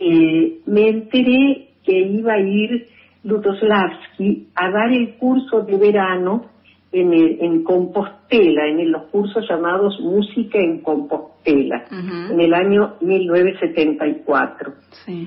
[0.00, 2.86] eh, me enteré que iba a ir
[3.24, 6.46] Lutoslavski a dar el curso de verano
[6.90, 11.84] en, en Compostela, en los cursos llamados Música en Compostela,
[12.30, 14.72] en el año 1974.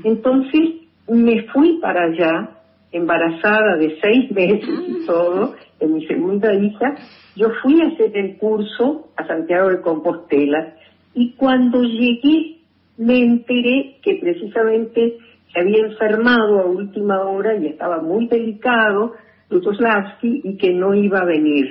[0.04, 0.62] Entonces
[1.08, 2.59] me fui para allá
[2.92, 6.96] embarazada de seis meses y todo, de mi segunda hija,
[7.36, 10.76] yo fui a hacer el curso a Santiago de Compostela
[11.14, 12.58] y cuando llegué
[12.98, 15.18] me enteré que precisamente
[15.54, 19.14] se había enfermado a última hora y estaba muy delicado
[19.50, 21.68] Lutoslavski y que no iba a venir.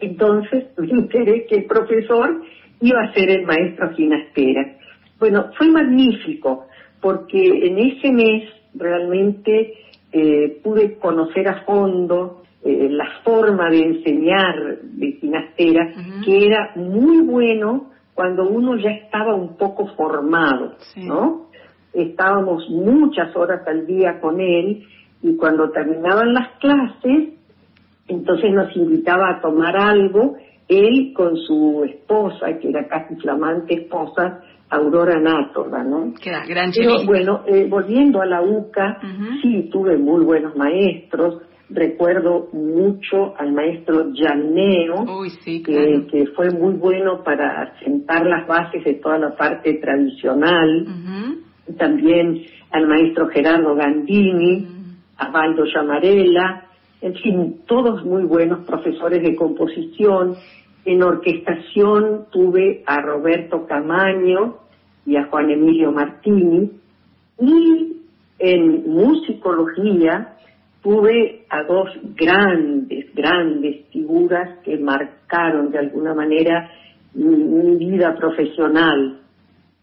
[0.00, 2.42] Entonces me enteré que el profesor
[2.80, 4.76] iba a ser el maestro Ginastera.
[5.18, 6.66] Bueno, fue magnífico
[7.00, 9.72] porque en ese mes realmente
[10.16, 15.92] eh, pude conocer a fondo eh, la forma de enseñar de Ginastera,
[16.24, 21.48] que era muy bueno cuando uno ya estaba un poco formado, ¿no?
[21.92, 24.86] Estábamos muchas horas al día con él
[25.20, 27.30] y cuando terminaban las clases,
[28.06, 30.36] entonces nos invitaba a tomar algo,
[30.68, 34.42] él con su esposa, que era casi flamante esposa,
[34.76, 36.12] Aurora Nátorra, ¿no?
[36.46, 38.98] gran Pero bueno, eh, volviendo a la UCA,
[39.42, 41.42] sí tuve muy buenos maestros.
[41.70, 45.06] Recuerdo mucho al maestro Llaneo,
[45.44, 50.86] que, fue muy bueno para sentar las bases de toda la parte tradicional.
[51.78, 54.66] También al maestro Gerardo Gandini,
[55.16, 56.64] a Baldo Llamarela,
[57.04, 60.36] en fin, todos muy buenos profesores de composición.
[60.86, 64.60] En orquestación tuve a Roberto Camaño,
[65.06, 66.70] y a Juan Emilio Martini.
[67.40, 67.96] Y
[68.38, 70.36] en musicología
[70.82, 76.70] tuve a dos grandes, grandes figuras que marcaron de alguna manera
[77.14, 79.20] mi, vida profesional,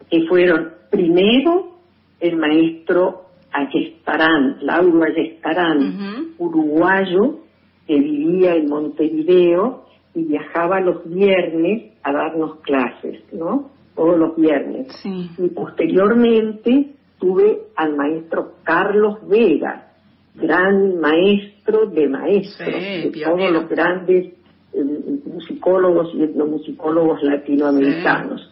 [0.10, 1.78] que fueron primero
[2.20, 7.40] el maestro Ayestarán, Lauro Ayestarán, uruguayo,
[7.88, 13.72] que vivía en Montevideo y viajaba los viernes a darnos clases, ¿no?
[13.96, 14.88] Todos los viernes.
[15.06, 19.90] Y posteriormente tuve al maestro Carlos Vega,
[20.36, 24.34] gran maestro de maestros, de todos los grandes
[24.74, 24.84] eh,
[25.26, 28.50] musicólogos y etnomusicólogos latinoamericanos.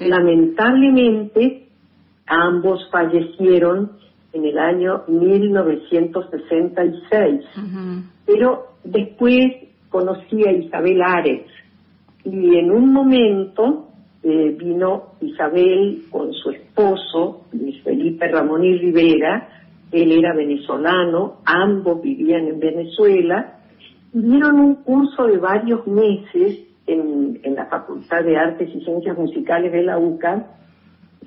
[0.00, 1.64] Lamentablemente,
[2.26, 3.92] Ambos fallecieron
[4.32, 7.44] en el año 1966.
[8.26, 9.44] Pero después
[9.90, 11.46] conocí a Isabel Ares
[12.24, 13.90] y en un momento
[14.24, 19.48] eh, vino Isabel con su esposo, Luis Felipe Ramón y Rivera,
[19.92, 23.58] él era venezolano, ambos vivían en Venezuela,
[24.12, 29.16] y dieron un curso de varios meses en, en la Facultad de Artes y Ciencias
[29.16, 30.46] Musicales de la UCA,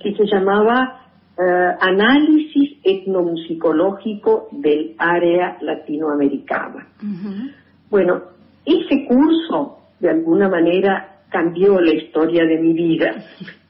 [0.02, 1.07] que se llamaba
[1.40, 6.88] eh, Análisis Etnomusicológico del Área Latinoamericana.
[7.91, 8.22] Bueno,
[8.65, 13.16] ese curso, de alguna manera, cambió la historia de mi vida,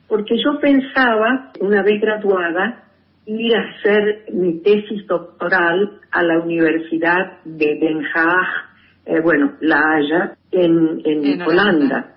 [0.07, 2.83] porque yo pensaba, una vez graduada,
[3.25, 8.67] ir a hacer mi tesis doctoral a la Universidad de Den Haag,
[9.05, 12.15] eh, bueno, La Haya, en, en, Holanda.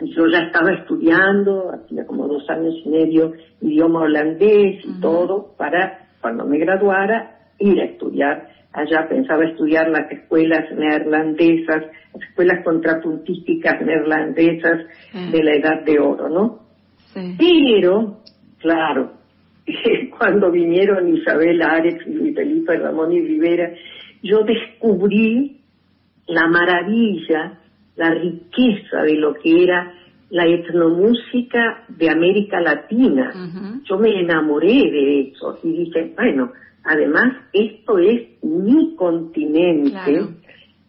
[0.00, 6.08] Yo ya estaba estudiando, hacía como dos años y medio, idioma holandés y todo, para
[6.20, 9.08] cuando me graduara ir a estudiar allá.
[9.08, 11.84] Pensaba estudiar las escuelas neerlandesas,
[12.14, 16.58] las escuelas contrapuntísticas neerlandesas de la Edad de Oro, ¿no?
[17.38, 18.18] Pero,
[18.58, 19.12] claro,
[20.18, 23.72] cuando vinieron Isabel Arex y Luis Felipe Ramón y Rivera,
[24.22, 25.60] yo descubrí
[26.26, 27.58] la maravilla,
[27.96, 29.94] la riqueza de lo que era
[30.30, 33.80] la etnomúsica de América Latina.
[33.84, 36.52] Yo me enamoré de eso y dije, bueno,
[36.84, 40.20] además esto es mi continente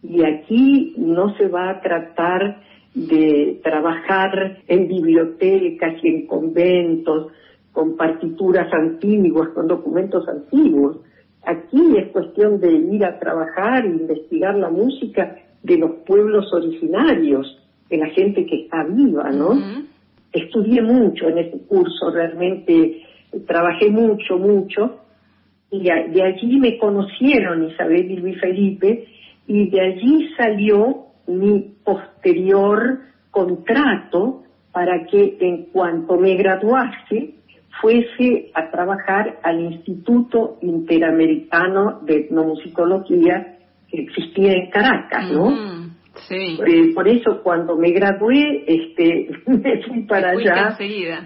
[0.02, 2.62] y aquí no se va a tratar
[2.94, 7.32] de trabajar en bibliotecas y en conventos,
[7.72, 10.98] con partituras antiguas, con documentos antiguos.
[11.44, 17.58] Aquí es cuestión de ir a trabajar e investigar la música de los pueblos originarios,
[17.88, 19.52] de la gente que está viva, ¿no?
[20.32, 23.02] Estudié mucho en ese curso, realmente
[23.46, 25.01] trabajé mucho, mucho,
[25.72, 29.06] y de allí me conocieron Isabel y Luis Felipe,
[29.46, 33.00] y de allí salió mi posterior
[33.30, 37.34] contrato para que en cuanto me graduase,
[37.80, 43.58] fuese a trabajar al Instituto Interamericano de Etnomusicología
[43.90, 45.81] que existía en Caracas, ¿no?
[46.28, 46.58] Sí.
[46.66, 50.76] Eh, por eso cuando me gradué, este, me fui para allá,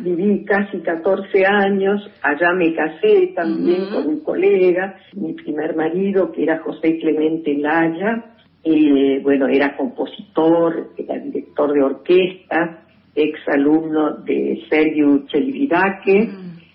[0.01, 6.45] viví casi 14 años, allá me casé también con un colega, mi primer marido que
[6.45, 12.83] era José Clemente Laya, eh, bueno, era compositor, era director de orquesta,
[13.15, 16.31] ex alumno de Sergio Chelividaque,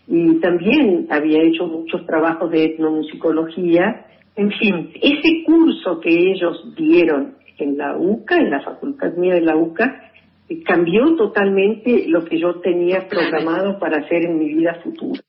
[0.08, 4.06] y también había hecho muchos trabajos de etnomusicología.
[4.36, 9.42] En fin, ese curso que ellos dieron en la UCA, en la facultad mía de
[9.42, 10.12] la UCA,
[10.66, 15.22] cambió totalmente lo que yo tenía programado para hacer en mi vida futura.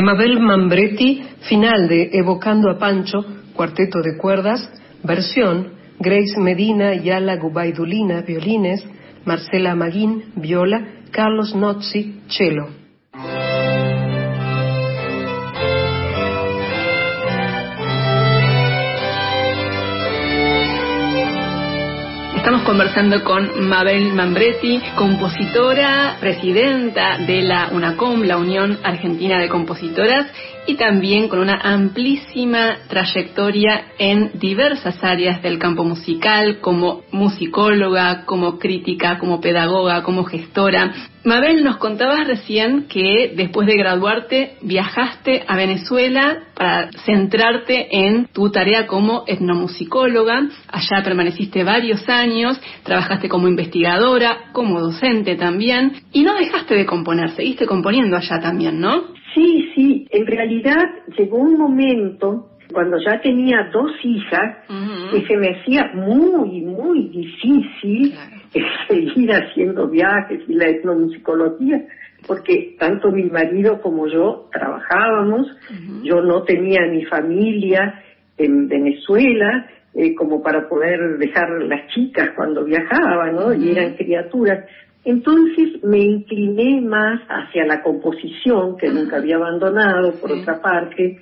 [0.00, 3.22] De Mabel Mambretti, final de Evocando a Pancho,
[3.52, 4.66] cuarteto de cuerdas,
[5.04, 8.82] versión Grace Medina y Ala Gubaidulina, violines,
[9.26, 12.79] Marcela Maguín, viola, Carlos Nozzi, cello.
[22.50, 30.26] Estamos conversando con Mabel Mambretti, compositora, presidenta de la UNACOM, la Unión Argentina de Compositoras,
[30.66, 38.58] y también con una amplísima trayectoria en diversas áreas del campo musical, como musicóloga, como
[38.58, 40.92] crítica, como pedagoga, como gestora.
[41.22, 48.50] Mabel, nos contabas recién que después de graduarte viajaste a Venezuela para centrarte en tu
[48.50, 50.48] tarea como etnomusicóloga.
[50.68, 57.30] Allá permaneciste varios años, trabajaste como investigadora, como docente también, y no dejaste de componer,
[57.30, 59.08] seguiste componiendo allá también, ¿no?
[59.34, 60.84] Sí, sí, en realidad
[61.18, 64.56] llegó un momento cuando ya tenía dos hijas
[65.12, 68.14] que se me hacía muy, muy difícil
[68.88, 71.84] seguir haciendo viajes y la etnomusicología,
[72.26, 75.46] porque tanto mi marido como yo trabajábamos,
[76.02, 78.02] yo no tenía ni familia
[78.36, 83.52] en Venezuela, eh, como para poder dejar las chicas cuando viajaba, ¿no?
[83.52, 84.64] Y eran criaturas.
[85.04, 91.18] Entonces me incliné más hacia la composición, que nunca había abandonado, por otra parte,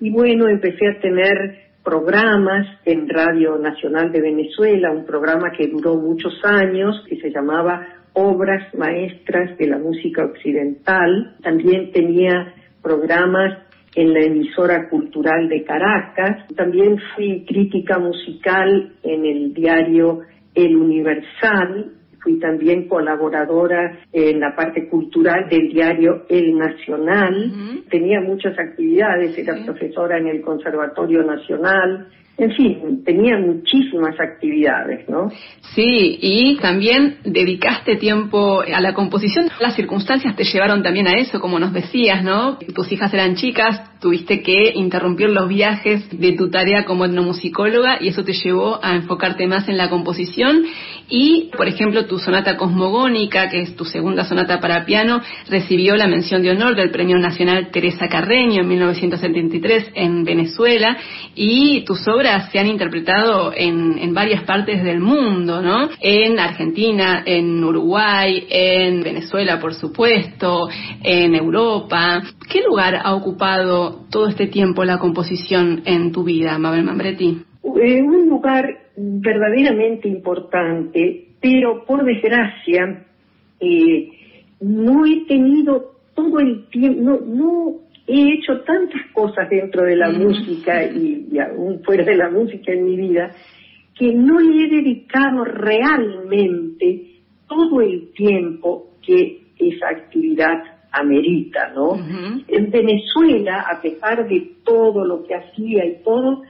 [0.00, 5.96] y bueno, empecé a tener programas en Radio Nacional de Venezuela, un programa que duró
[5.96, 11.36] muchos años, que se llamaba Obras Maestras de la Música Occidental.
[11.42, 13.58] También tenía programas
[13.94, 16.46] en la emisora cultural de Caracas.
[16.56, 20.20] También fui crítica musical en el diario
[20.54, 21.92] El Universal
[22.22, 29.56] fui también colaboradora en la parte cultural del diario El Nacional, tenía muchas actividades, era
[29.64, 32.08] profesora en el Conservatorio Nacional,
[32.38, 35.30] en fin, tenía muchísimas actividades, ¿no?
[35.74, 39.48] Sí, y también dedicaste tiempo a la composición.
[39.60, 42.58] Las circunstancias te llevaron también a eso, como nos decías, ¿no?
[42.74, 48.08] Tus hijas eran chicas, tuviste que interrumpir los viajes de tu tarea como etnomusicóloga y
[48.08, 50.64] eso te llevó a enfocarte más en la composición.
[51.08, 56.06] Y, por ejemplo, tu sonata cosmogónica, que es tu segunda sonata para piano, recibió la
[56.06, 60.96] mención de honor del Premio Nacional Teresa Carreño en 1973 en Venezuela
[61.34, 65.88] y tus obras se han interpretado en, en varias partes del mundo, ¿no?
[66.00, 70.68] En Argentina, en Uruguay, en Venezuela, por supuesto,
[71.02, 72.22] en Europa.
[72.50, 77.42] ¿Qué lugar ha ocupado todo este tiempo la composición en tu vida, Mabel Mambretti?
[77.64, 78.64] Eh, un lugar
[78.96, 83.04] verdaderamente importante, pero por desgracia
[83.60, 84.08] eh,
[84.60, 87.74] no he tenido todo el tiempo, no, no
[88.06, 92.84] he hecho tantas cosas dentro de la música y, aún fuera de la música en
[92.84, 93.30] mi vida
[93.94, 101.94] que no le he dedicado realmente todo el tiempo que esa actividad amerita, ¿no?
[102.48, 106.42] En Venezuela, a pesar de todo lo que hacía y todo,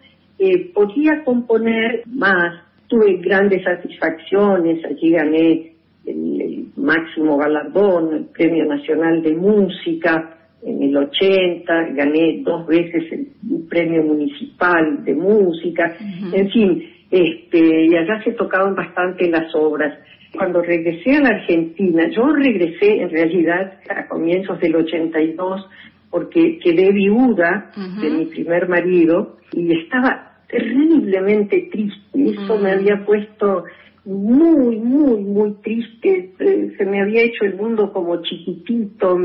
[0.44, 2.64] eh, podía componer más.
[2.88, 5.72] Tuve grandes satisfacciones, allí gané
[6.04, 13.28] el máximo galardón, el Premio Nacional de Música, en el 80, gané dos veces el
[13.68, 15.96] premio municipal de música,
[16.32, 19.96] en fin, este, y allá se tocaban bastante las obras.
[20.36, 25.68] Cuando regresé a la Argentina, yo regresé en realidad a comienzos del 82
[26.10, 27.70] porque quedé viuda
[28.00, 31.98] de mi primer marido y estaba terriblemente triste.
[32.14, 33.64] Eso me había puesto
[34.04, 36.34] muy, muy, muy triste.
[36.38, 39.18] Eh, se me había hecho el mundo como chiquitito.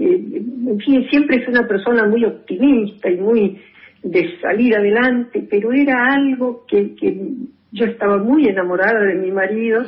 [0.00, 3.60] Eh, en fin, siempre es una persona muy optimista y muy
[4.02, 7.16] de salir adelante, pero era algo que, que
[7.70, 9.82] yo estaba muy enamorada de mi marido.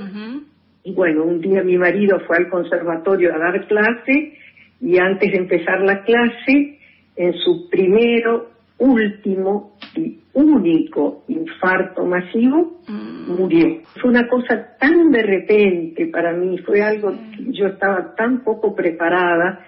[0.85, 4.35] Y bueno, un día mi marido fue al conservatorio a dar clase
[4.81, 6.79] y antes de empezar la clase,
[7.17, 13.41] en su primero, último y único infarto masivo, mm.
[13.41, 13.81] murió.
[14.01, 18.75] Fue una cosa tan de repente para mí, fue algo que yo estaba tan poco
[18.75, 19.61] preparada.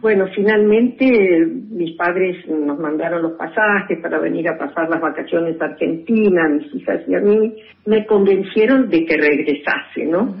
[0.00, 5.66] Bueno, finalmente mis padres nos mandaron los pasajes para venir a pasar las vacaciones a
[5.66, 7.54] Argentina, mis hijas y a mí,
[7.86, 10.36] me convencieron de que regresase, ¿no?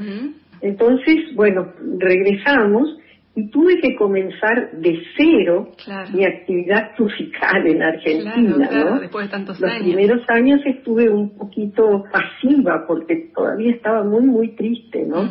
[0.60, 2.98] Entonces, bueno, regresamos
[3.34, 5.70] y tuve que comenzar de cero
[6.12, 9.00] mi actividad musical en Argentina, ¿no?
[9.00, 14.48] Después de tantos Los primeros años estuve un poquito pasiva porque todavía estaba muy, muy
[14.48, 15.22] triste, ¿no?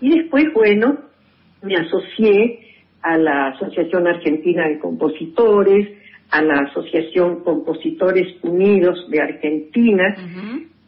[0.00, 0.98] Y después, bueno,
[1.62, 2.60] me asocié
[3.02, 5.88] a la Asociación Argentina de Compositores,
[6.30, 10.14] a la Asociación Compositores Unidos de Argentina,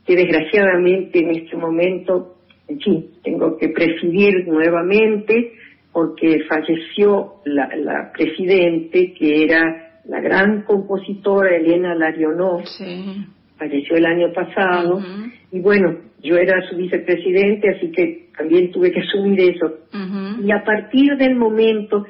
[0.06, 2.36] que desgraciadamente en este momento,
[2.68, 5.54] en fin, tengo que presidir nuevamente
[5.92, 12.62] porque falleció la, la presidente, que era la gran compositora Elena Larionov,
[13.56, 15.00] falleció el año pasado,
[15.52, 19.78] y bueno, yo era su vicepresidente, así que también tuve que asumir eso.
[20.42, 22.04] Y a partir del momento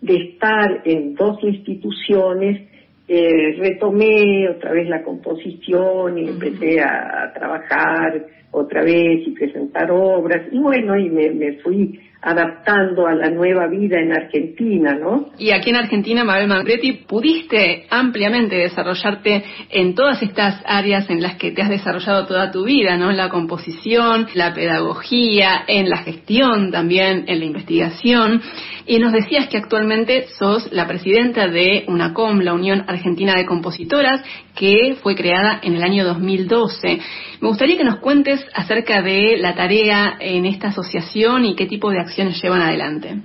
[0.00, 2.68] de estar en dos instituciones,
[3.08, 10.48] eh, retomé otra vez la composición y empecé a, trabajar otra vez y presentar obras.
[10.50, 15.30] Y bueno, y me fui adaptando a la nueva vida en Argentina, ¿no?
[15.38, 21.36] Y aquí en Argentina, Mabel Mangretti, pudiste ampliamente desarrollarte en todas estas áreas en las
[21.36, 23.10] que te has desarrollado toda tu vida, ¿no?
[23.10, 28.42] En la composición, la pedagogía, en la gestión también, en la investigación.
[28.86, 34.22] Y nos decías que actualmente sos la presidenta de UNACOM, la Unión Argentina de Compositoras,
[34.54, 36.98] que fue creada en el año 2012.
[37.40, 41.90] Me gustaría que nos cuentes acerca de la tarea en esta asociación y qué tipo
[41.90, 43.16] de acciones llevan adelante.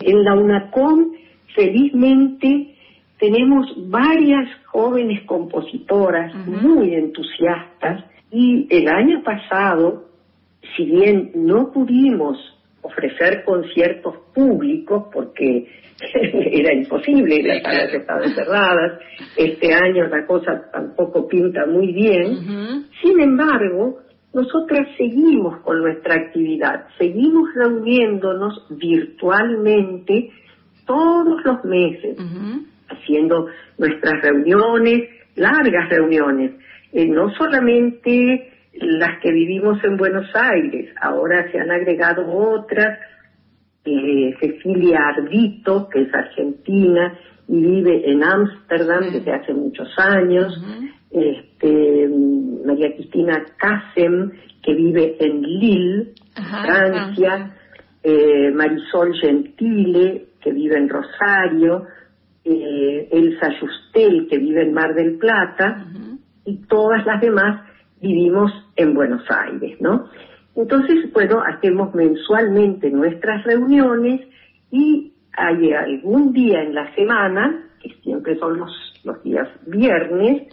[0.00, 1.12] En la UNACOM,
[1.54, 2.74] felizmente,
[3.18, 10.04] tenemos varias jóvenes compositoras muy entusiastas y el año pasado,
[10.76, 12.38] si bien no pudimos
[12.82, 15.66] ofrecer conciertos públicos porque
[16.52, 19.00] era imposible, las salas estaban cerradas,
[19.36, 22.86] este año la cosa tampoco pinta muy bien.
[23.02, 23.98] Sin embargo,
[24.32, 30.30] nosotras seguimos con nuestra actividad, seguimos reuniéndonos virtualmente
[30.86, 32.16] todos los meses,
[32.88, 33.48] haciendo
[33.78, 36.52] nuestras reuniones, largas reuniones,
[36.92, 42.98] eh, no solamente las que vivimos en Buenos Aires, ahora se han agregado otras
[43.84, 47.18] eh, Cecilia Ardito, que es argentina
[47.48, 50.54] y vive en Ámsterdam desde hace muchos años,
[51.10, 52.08] este,
[52.64, 54.32] María Cristina Casem,
[54.62, 57.54] que vive en Lille, Francia,
[58.02, 61.84] eh, Marisol Gentile, que vive en Rosario,
[62.44, 65.86] eh, Elsa Justel, que vive en Mar del Plata,
[66.44, 67.68] y todas las demás
[68.00, 70.08] vivimos en Buenos Aires, ¿no?
[70.54, 74.26] Entonces, bueno, hacemos mensualmente nuestras reuniones
[74.70, 78.72] y hay algún día en la semana, que siempre son los,
[79.04, 80.48] los días viernes,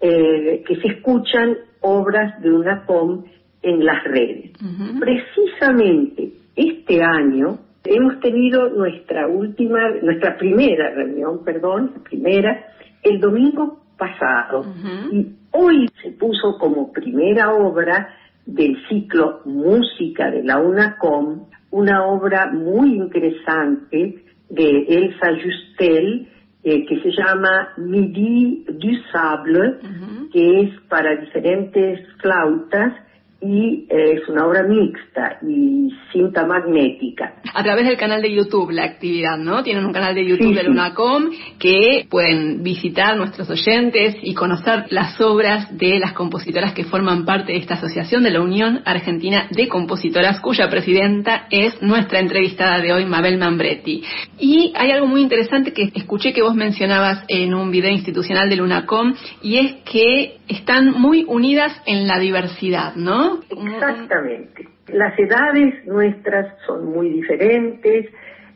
[0.00, 3.24] eh, que se escuchan obras de una com
[3.62, 4.52] en las redes.
[5.00, 12.66] Precisamente este año hemos tenido nuestra última, nuestra primera reunión, perdón, la primera,
[13.02, 14.64] el domingo pasado.
[15.12, 18.08] Y hoy se puso como primera obra
[18.44, 26.28] del ciclo Música de la UNACOM, una obra muy interesante de Elsa Justel,
[26.68, 29.76] eh, que se llama Midi du Sable,
[30.32, 32.92] que es para diferentes flautas
[33.48, 37.34] y eh, es una obra mixta y cinta magnética.
[37.54, 39.62] A través del canal de YouTube la actividad, ¿no?
[39.62, 45.20] Tienen un canal de YouTube de Lunacom que pueden visitar nuestros oyentes y conocer las
[45.20, 49.68] obras de las compositoras que forman parte de esta asociación de la Unión Argentina de
[49.68, 54.02] Compositoras, cuya presidenta es nuestra entrevistada de hoy, Mabel Mambretti.
[54.38, 58.56] Y hay algo muy interesante que escuché que vos mencionabas en un video institucional de
[58.56, 63.35] Lunacom y es que están muy unidas en la diversidad, ¿no?
[63.50, 64.68] Exactamente.
[64.88, 68.06] Las edades nuestras son muy diferentes,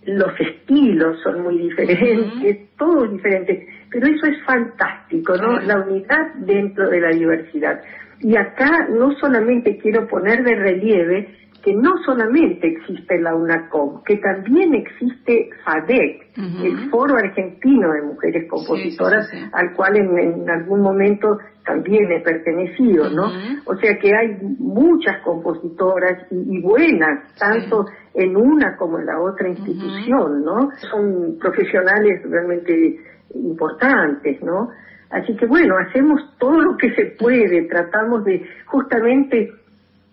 [0.04, 5.60] los estilos son muy diferentes, todo es diferente, pero eso es fantástico, ¿no?
[5.60, 7.80] La unidad dentro de la diversidad.
[8.20, 14.16] Y acá no solamente quiero poner de relieve que no solamente existe la UNACOM, que
[14.16, 22.10] también existe FADEC, el Foro Argentino de Mujeres Compositoras, al cual en, algún momento también
[22.12, 23.30] he pertenecido, ¿no?
[23.66, 29.48] O sea que hay muchas compositoras y, buenas, tanto en una como en la otra
[29.48, 30.70] institución, ¿no?
[30.90, 33.00] Son profesionales realmente
[33.34, 34.70] importantes, ¿no?
[35.10, 39.52] Así que bueno, hacemos todo lo que se puede, tratamos de justamente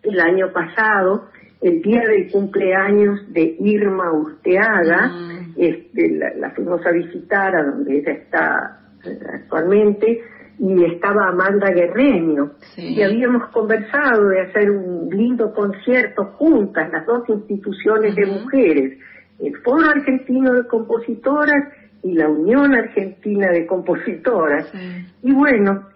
[0.03, 1.30] el año pasado
[1.61, 5.53] el día del cumpleaños de Irma Urteaga, mm.
[5.57, 10.21] este, la, fuimos a visitar a donde ella está eh, actualmente,
[10.59, 17.29] y estaba Amanda Guerreño, y habíamos conversado de hacer un lindo concierto juntas, las dos
[17.29, 18.97] instituciones de mujeres,
[19.39, 21.63] el Foro Argentino de Compositoras
[22.01, 24.71] y la Unión Argentina de Compositoras.
[25.21, 25.89] Y bueno,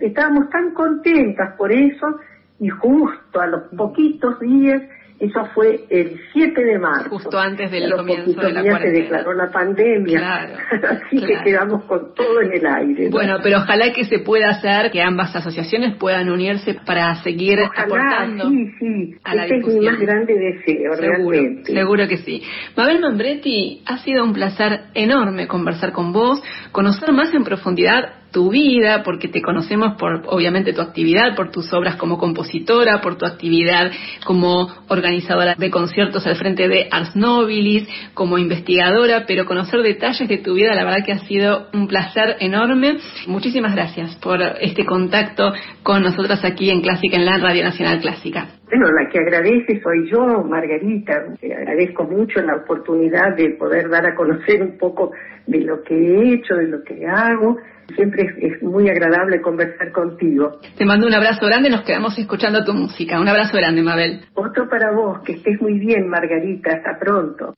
[0.00, 2.18] estábamos tan contentas por eso,
[2.60, 4.82] y justo a los poquitos días
[5.20, 7.10] Eso fue el 7 de marzo.
[7.10, 8.80] Justo antes del comienzo de la cuarentena.
[8.80, 10.18] se declaró la pandemia.
[10.18, 10.54] Claro,
[10.90, 13.10] Así que quedamos con todo en el aire.
[13.10, 18.48] Bueno, pero ojalá que se pueda hacer, que ambas asociaciones puedan unirse para seguir aportando
[18.48, 19.14] sí, sí.
[19.24, 21.72] a la Ese es mi más grande deseo, seguro, realmente.
[21.72, 22.42] Seguro que sí.
[22.76, 26.40] Mabel Mambretti, ha sido un placer enorme conversar con vos,
[26.70, 31.72] conocer más en profundidad tu vida, porque te conocemos por, obviamente, tu actividad, por tus
[31.72, 33.90] obras como compositora, por tu actividad
[34.24, 40.38] como organizadora de conciertos al frente de Ars Nobilis, como investigadora, pero conocer detalles de
[40.38, 42.98] tu vida, la verdad que ha sido un placer enorme.
[43.26, 45.52] Muchísimas gracias por este contacto
[45.82, 48.48] con nosotros aquí en Clásica en la Radio Nacional Clásica.
[48.66, 51.14] Bueno, la que agradece soy yo, Margarita.
[51.40, 55.12] Te agradezco mucho la oportunidad de poder dar a conocer un poco
[55.46, 57.56] de lo que he hecho, de lo que hago
[57.94, 60.58] Siempre es, muy agradable conversar contigo.
[60.76, 63.20] Te mando un abrazo grande, nos quedamos escuchando tu música.
[63.20, 64.20] Un abrazo grande, Mabel.
[64.34, 66.70] Otro para vos, que estés muy bien, Margarita.
[66.76, 67.54] Hasta pronto.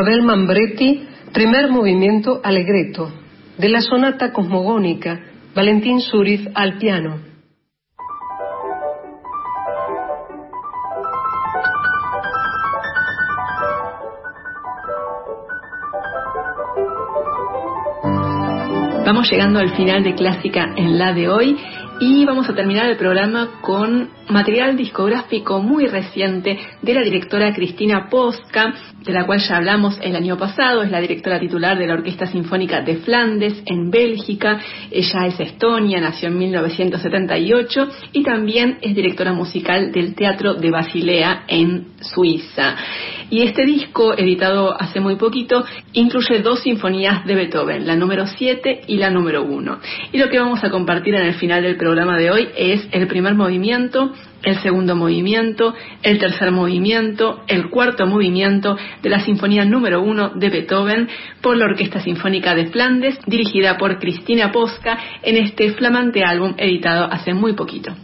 [0.00, 3.12] Mabel Mambretti, primer movimiento Allegretto.
[3.58, 5.20] De la sonata cosmogónica,
[5.54, 7.20] Valentín Suriz al piano.
[19.04, 21.58] Vamos llegando al final de Clásica en la de hoy
[22.00, 28.08] y vamos a terminar el programa con material discográfico muy reciente de la directora Cristina
[28.08, 28.72] Posca,
[29.04, 32.24] de la cual ya hablamos el año pasado, es la directora titular de la Orquesta
[32.26, 34.58] Sinfónica de Flandes en Bélgica,
[34.90, 41.44] ella es estonia, nació en 1978 y también es directora musical del Teatro de Basilea
[41.48, 42.76] en Suiza.
[43.30, 48.82] Y este disco, editado hace muy poquito, incluye dos sinfonías de Beethoven, la número 7
[48.88, 49.78] y la número 1.
[50.12, 53.06] Y lo que vamos a compartir en el final del programa de hoy es el
[53.06, 54.12] primer movimiento,
[54.42, 60.50] el segundo movimiento, el tercer movimiento, el cuarto movimiento de la Sinfonía número 1 de
[60.50, 61.08] Beethoven
[61.40, 67.04] por la Orquesta Sinfónica de Flandes, dirigida por Cristina Posca en este flamante álbum editado
[67.04, 67.94] hace muy poquito.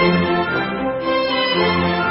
[0.00, 0.24] Thank
[2.04, 2.09] you.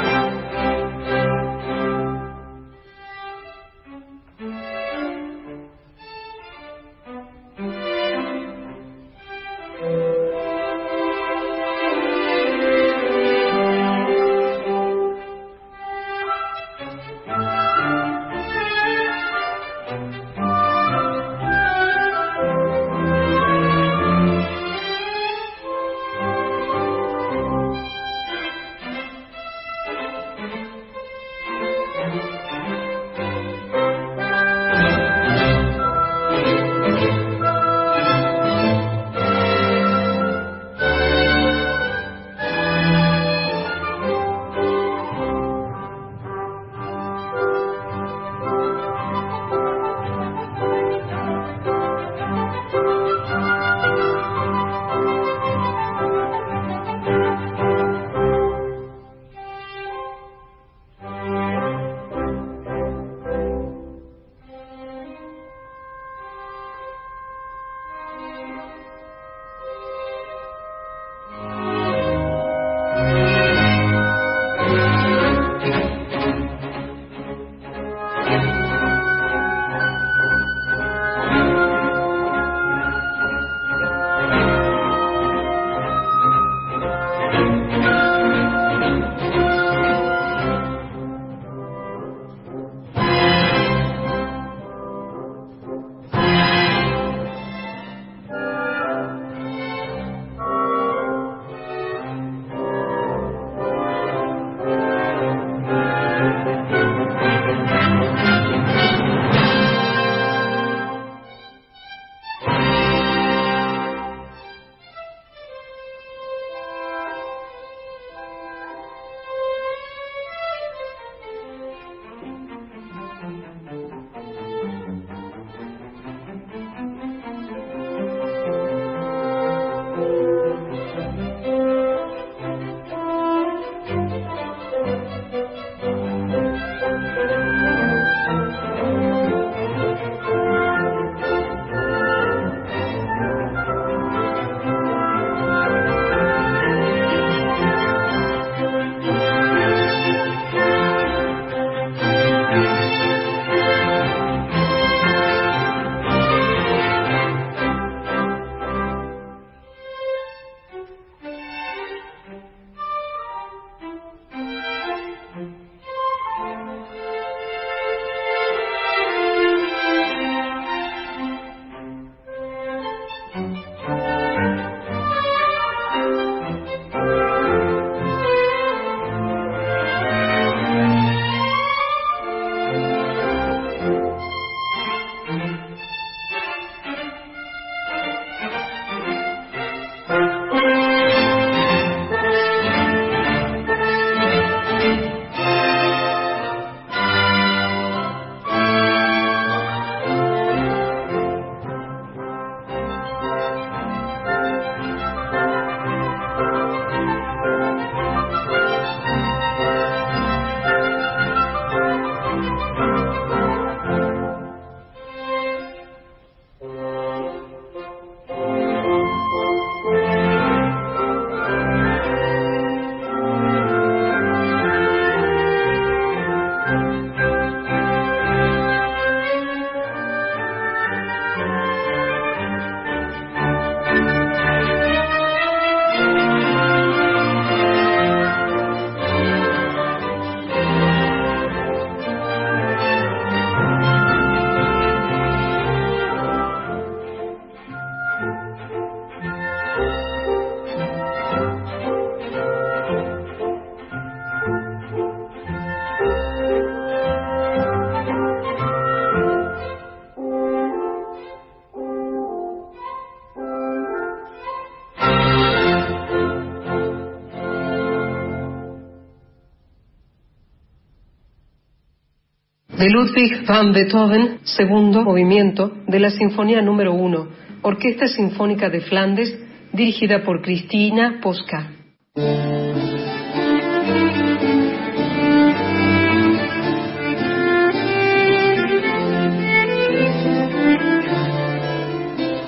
[272.80, 277.28] De Ludwig van Beethoven, segundo movimiento de la Sinfonía número 1,
[277.60, 279.38] Orquesta Sinfónica de Flandes,
[279.70, 281.72] dirigida por Cristina Posca.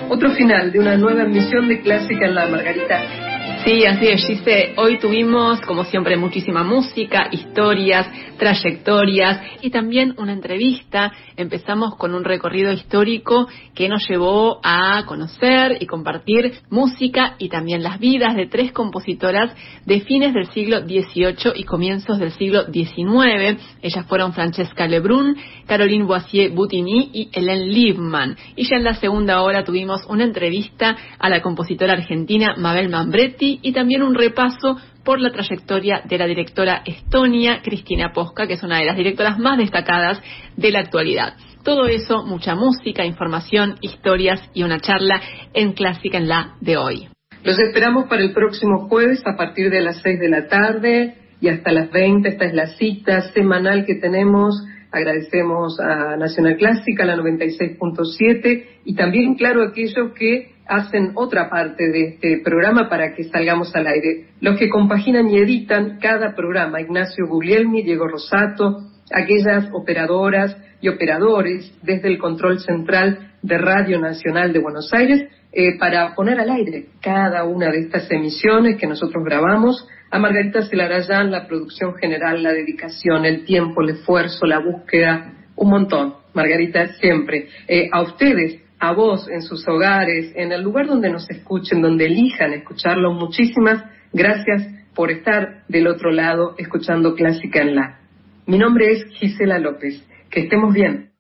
[0.09, 3.23] Otro final de una nueva emisión de Clásica en la Margarita
[3.65, 4.73] Sí, así es, Gise.
[4.77, 8.09] Hoy tuvimos, como siempre, muchísima música, historias,
[8.43, 11.13] trayectorias y también una entrevista.
[11.37, 17.85] Empezamos con un recorrido histórico que nos llevó a conocer y compartir música y también
[17.85, 19.55] las vidas de tres compositoras
[19.87, 23.63] de fines del siglo XVIII y comienzos del siglo XIX.
[23.81, 25.37] Ellas fueron Francesca Lebrun,
[25.69, 28.37] Caroline Boissier Boutigny y Hélène Liebman.
[28.57, 33.61] Y ya en la segunda hora tuvimos una entrevista a la compositora argentina Mabel Mambretti
[33.63, 38.63] y también un repaso por la trayectoria de la directora estonia Cristina Posca, que es
[38.63, 40.21] una de las directoras más destacadas
[40.57, 41.35] de la actualidad.
[41.65, 45.21] Todo eso, mucha música, información, historias y una charla
[45.55, 47.09] en Clásica en la de hoy.
[47.45, 51.49] Los esperamos para el próximo jueves a partir de las 6 de la tarde y
[51.49, 52.29] hasta las 20.
[52.29, 54.55] Esta es la cita semanal que tenemos.
[54.93, 62.05] Agradecemos a Nacional Clásica, la 96.7 y también, claro, aquellos que hacen otra parte de
[62.09, 64.27] este programa para que salgamos al aire.
[64.41, 68.83] Los que compaginan y editan cada programa, Ignacio Guglielmi, Diego Rosato,
[69.13, 75.79] aquellas operadoras y operadores desde el control central de Radio Nacional de Buenos Aires, eh,
[75.79, 79.87] para poner al aire cada una de estas emisiones que nosotros grabamos.
[80.13, 85.71] A Margarita Celarayán, la producción general, la dedicación, el tiempo, el esfuerzo, la búsqueda, un
[85.71, 86.17] montón.
[86.35, 87.49] Margarita, siempre.
[87.67, 92.09] Eh, a ustedes, a vos en sus hogares, en el lugar donde nos escuchen, donde
[92.09, 93.15] elijan escucharlo.
[93.15, 98.01] Muchísimas gracias por estar del otro lado escuchando Clásica en la.
[98.45, 100.07] Mi nombre es Gisela López.
[100.31, 101.11] Que estemos bien.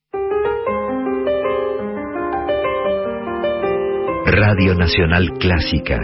[4.26, 5.98] Radio Nacional Clásica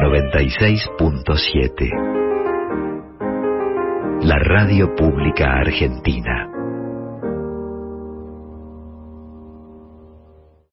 [0.00, 1.90] 96.7
[4.24, 6.55] La radio pública argentina